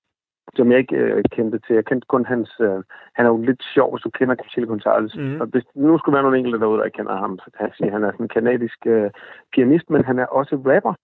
[0.56, 1.74] som jeg ikke øh, kendte til.
[1.74, 2.50] Jeg kendte kun hans...
[2.60, 2.82] Øh,
[3.16, 5.16] han er jo lidt sjov, hvis du kender Chili Gonzalez.
[5.16, 5.40] Mm.
[5.40, 7.74] Og hvis nu skulle være nogle enkelte derude, der ikke kender ham, så kan jeg
[7.76, 9.10] sige, at han er sådan en kanadisk øh,
[9.52, 10.94] pianist, men han er også rapper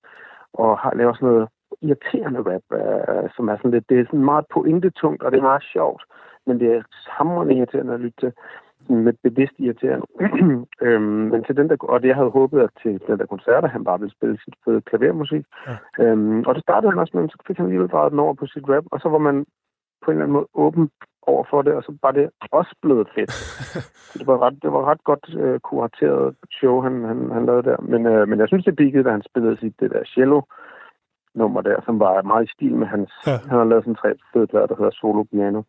[0.52, 1.48] og har lavet sådan noget
[1.82, 5.50] irriterende rap, øh, som er sådan lidt, det er sådan meget pointetungt, og det er
[5.50, 6.02] meget sjovt,
[6.46, 8.32] men det er hamrende irriterende at lytte til,
[8.88, 10.06] lidt bevidst irriterende.
[10.86, 13.64] øhm, men til den der, og det jeg havde håbet, at til den der koncert,
[13.64, 15.44] at han bare ville spille sit fede klavermusik.
[15.66, 15.76] Ja.
[16.04, 18.34] Øhm, og det startede han også med, men så fik han alligevel drejet den over
[18.34, 19.46] på sit rap, og så var man
[20.04, 20.90] på en eller anden måde åben
[21.22, 23.32] over for det, og så var det også blevet fedt.
[24.18, 27.76] Det var ret, det var ret godt øh, kurateret show, han, han, han lavede der.
[27.80, 30.40] Men, øh, men jeg synes, det peakede, da han spillede sit det der cello
[31.34, 33.12] nummer der, som var meget i stil med hans...
[33.26, 33.36] Ja.
[33.48, 35.62] Han har lavet sådan tre fede plader, der hedder Solo Piano.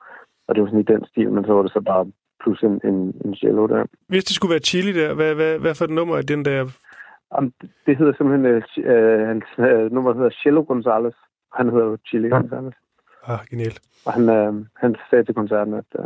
[0.47, 2.05] Og det var sådan i den stil, men så var det så bare
[2.43, 3.85] plus en, en, en cello der.
[4.07, 6.65] Hvis det skulle være Chili der, hvad, hvad, hvad for et nummer er den der?
[7.33, 7.53] Jamen,
[7.85, 8.45] det- hedder simpelthen...
[8.45, 11.13] Øh, øh, hans øh, nummer hedder Cello Gonzalez.
[11.53, 12.73] Han hedder jo Chili Gonzalez.
[13.27, 13.79] Ah, genialt.
[14.05, 16.05] Og han, øh, han sagde til koncerten, at øh,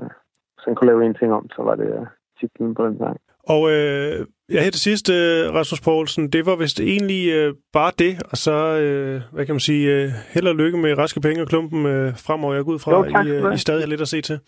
[0.56, 2.06] hvis han kunne lave en ting om, så var det øh,
[2.40, 3.18] titlen på den sang.
[3.54, 7.92] Og øh, ja, her til sidst, øh, Rasmus Poulsen, det var vist egentlig øh, bare
[8.04, 11.48] det, og så, øh, hvad kan man sige, held og lykke med Raske Penge og
[11.48, 11.84] Klumpen
[12.26, 13.54] fremover, jeg går ud fra, Jo, tak I.
[13.54, 14.40] I stadig har lidt at se til.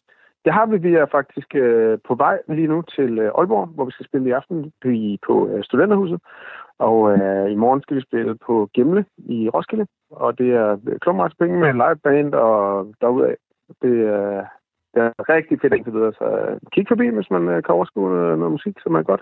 [0.45, 0.77] Det har vi.
[0.77, 4.29] Vi er faktisk øh, på vej lige nu til øh, Aalborg, hvor vi skal spille
[4.29, 6.19] i aften vi, på øh, Studenterhuset.
[6.79, 9.85] Og øh, i morgen skal vi spille på Gemle i Roskilde.
[10.11, 13.35] Og det er klumretspenge med live band og derudaf.
[13.81, 14.43] Det, øh,
[14.93, 16.13] det er rigtig fedt indtil videre.
[16.13, 19.21] Så øh, kig forbi, hvis man øh, kan overskue noget, noget musik, som er godt.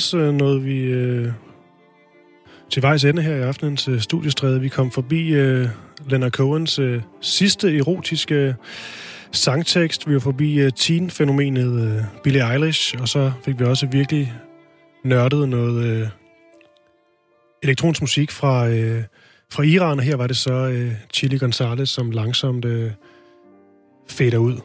[0.00, 1.32] således øh, noget vi øh,
[2.70, 4.60] til vejs ende her i aftenens øh, studiestræde.
[4.60, 5.68] Vi kom forbi øh,
[6.08, 8.54] Leonard Cohens øh, sidste erotiske øh,
[9.32, 10.08] sangtekst.
[10.08, 14.32] Vi var forbi øh, teen-fænomenet øh, Billie Eilish, og så fik vi også virkelig
[15.04, 16.08] nørdet noget øh,
[17.62, 19.02] elektronisk musik fra, øh,
[19.52, 22.90] fra Iran, og her var det så øh, Chili Gonzalez, som langsomt øh,
[24.08, 24.56] fader ud.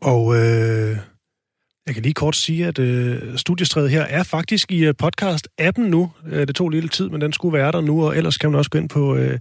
[0.00, 0.96] Og øh,
[1.90, 6.10] jeg kan lige kort sige, at øh, studiestredet her er faktisk i øh, podcast-appen nu.
[6.26, 8.58] Øh, det tog lidt tid, men den skulle være der nu, og ellers kan man
[8.58, 9.38] også gå ind på øh,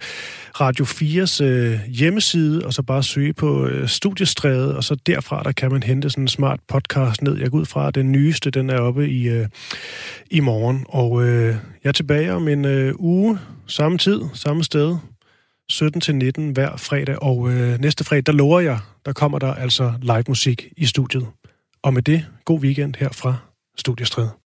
[0.62, 5.52] Radio 4's øh, hjemmeside, og så bare søge på øh, studiestredet, og så derfra, der
[5.52, 7.38] kan man hente sådan en smart podcast ned.
[7.38, 9.48] Jeg går ud fra, at den nyeste, den er oppe i, øh,
[10.32, 10.86] i morgen.
[10.88, 14.98] Og øh, jeg er tilbage om en øh, uge, samme tid, samme sted,
[15.70, 19.54] 17 til 19 hver fredag, og øh, næste fredag, der lover jeg, der kommer der
[19.54, 21.28] altså live musik i studiet.
[21.84, 23.38] Og med det, god weekend her fra
[23.78, 24.40] Studiestræde.